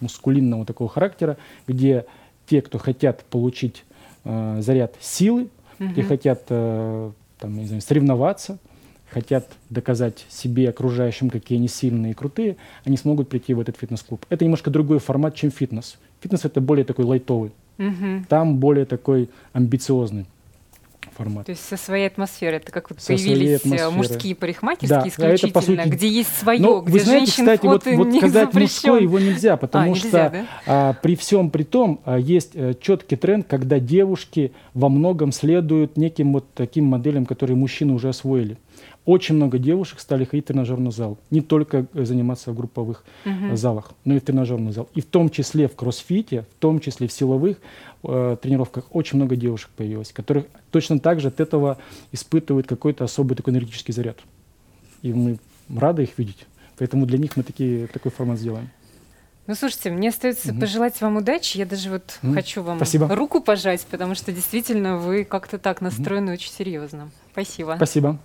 мускулинного 0.00 0.64
такого 0.64 0.88
характера, 0.88 1.36
где 1.66 2.06
те, 2.46 2.62
кто 2.62 2.78
хотят 2.78 3.24
получить 3.24 3.84
э, 4.24 4.58
заряд 4.60 4.94
силы, 5.00 5.48
угу. 5.78 5.94
те 5.94 6.02
хотят 6.02 6.44
э, 6.48 7.10
там, 7.38 7.58
не 7.58 7.66
знаю, 7.66 7.82
соревноваться, 7.82 8.58
хотят 9.10 9.48
доказать 9.70 10.26
себе, 10.28 10.68
окружающим, 10.68 11.30
какие 11.30 11.58
они 11.58 11.68
сильные 11.68 12.12
и 12.12 12.14
крутые, 12.14 12.56
они 12.84 12.96
смогут 12.96 13.28
прийти 13.28 13.54
в 13.54 13.60
этот 13.60 13.76
фитнес-клуб. 13.76 14.24
Это 14.28 14.44
немножко 14.44 14.70
другой 14.70 14.98
формат, 14.98 15.34
чем 15.34 15.50
фитнес. 15.50 15.98
Фитнес 16.20 16.44
это 16.44 16.60
более 16.60 16.84
такой 16.84 17.04
лайтовый. 17.04 17.52
Угу. 17.78 18.26
Там 18.28 18.58
более 18.58 18.84
такой 18.84 19.30
амбициозный 19.52 20.26
формат. 21.18 21.46
То 21.46 21.50
есть 21.50 21.64
со 21.64 21.76
своей 21.76 22.06
атмосферой. 22.06 22.58
Это 22.58 22.72
как 22.72 22.90
вот 22.90 23.00
со 23.00 23.08
появились 23.08 23.60
э, 23.64 23.90
мужские 23.90 24.34
парикмахерские 24.34 25.00
да, 25.00 25.08
исключительно, 25.08 25.52
а 25.54 25.62
это, 25.62 25.86
сути... 25.86 25.88
где 25.88 26.08
есть 26.08 26.36
свое, 26.38 26.60
Но, 26.60 26.80
где 26.80 26.92
вы 26.92 27.00
знаете, 27.00 27.32
кстати, 27.32 27.66
вот, 27.66 27.84
вот 27.84 28.14
сказать 28.14 28.46
запрещен. 28.46 28.62
мужской 28.62 29.02
его 29.02 29.18
нельзя, 29.18 29.56
потому 29.56 29.92
а, 29.92 29.94
что 29.96 30.10
да? 30.10 30.46
а, 30.66 30.92
при 30.94 31.16
всем 31.16 31.50
при 31.50 31.64
том 31.64 32.00
а, 32.04 32.18
есть 32.18 32.52
а, 32.54 32.74
четкий 32.74 33.16
тренд, 33.16 33.46
когда 33.48 33.80
девушки 33.80 34.52
во 34.74 34.88
многом 34.88 35.32
следуют 35.32 35.96
неким 35.96 36.32
вот 36.32 36.46
таким 36.54 36.84
моделям, 36.84 37.26
которые 37.26 37.56
мужчины 37.56 37.92
уже 37.92 38.08
освоили 38.08 38.56
очень 39.08 39.36
много 39.36 39.58
девушек 39.58 40.00
стали 40.00 40.24
ходить 40.24 40.44
в 40.44 40.48
тренажерный 40.48 40.92
зал. 40.92 41.16
Не 41.30 41.40
только 41.40 41.86
э, 41.94 42.04
заниматься 42.04 42.52
в 42.52 42.54
групповых 42.54 43.04
uh-huh. 43.24 43.56
залах, 43.56 43.92
но 44.04 44.14
и 44.14 44.18
в 44.18 44.22
тренажерный 44.22 44.70
зал. 44.70 44.86
И 44.94 45.00
в 45.00 45.06
том 45.06 45.30
числе 45.30 45.66
в 45.66 45.74
кроссфите, 45.74 46.42
в 46.42 46.60
том 46.60 46.78
числе 46.78 47.08
в 47.08 47.12
силовых 47.12 47.56
э, 48.02 48.36
тренировках 48.40 48.84
очень 48.94 49.16
много 49.16 49.36
девушек 49.36 49.70
появилось, 49.76 50.12
которых 50.12 50.46
точно 50.70 50.98
так 50.98 51.20
же 51.20 51.28
от 51.28 51.40
этого 51.40 51.78
испытывают 52.12 52.66
какой-то 52.66 53.04
особый 53.04 53.36
такой 53.36 53.52
энергетический 53.52 53.94
заряд. 53.94 54.18
И 55.02 55.12
мы 55.12 55.38
рады 55.74 56.04
их 56.04 56.18
видеть. 56.18 56.46
Поэтому 56.78 57.06
для 57.06 57.18
них 57.18 57.36
мы 57.36 57.42
такие, 57.42 57.86
такой 57.88 58.10
формат 58.10 58.38
сделаем. 58.38 58.70
Ну, 59.48 59.54
слушайте, 59.54 59.90
мне 59.90 60.10
остается 60.10 60.52
угу. 60.52 60.60
пожелать 60.60 61.00
вам 61.00 61.16
удачи. 61.16 61.56
Я 61.56 61.64
даже 61.64 61.88
вот 61.90 62.18
угу. 62.22 62.34
хочу 62.34 62.62
вам 62.62 62.76
Спасибо. 62.76 63.08
руку 63.14 63.40
пожать, 63.40 63.86
потому 63.90 64.14
что 64.14 64.30
действительно 64.30 64.98
вы 64.98 65.24
как-то 65.24 65.58
так 65.58 65.80
настроены 65.80 66.26
угу. 66.26 66.34
очень 66.34 66.52
серьезно. 66.52 67.10
Спасибо. 67.32 67.74
Спасибо. 67.76 68.18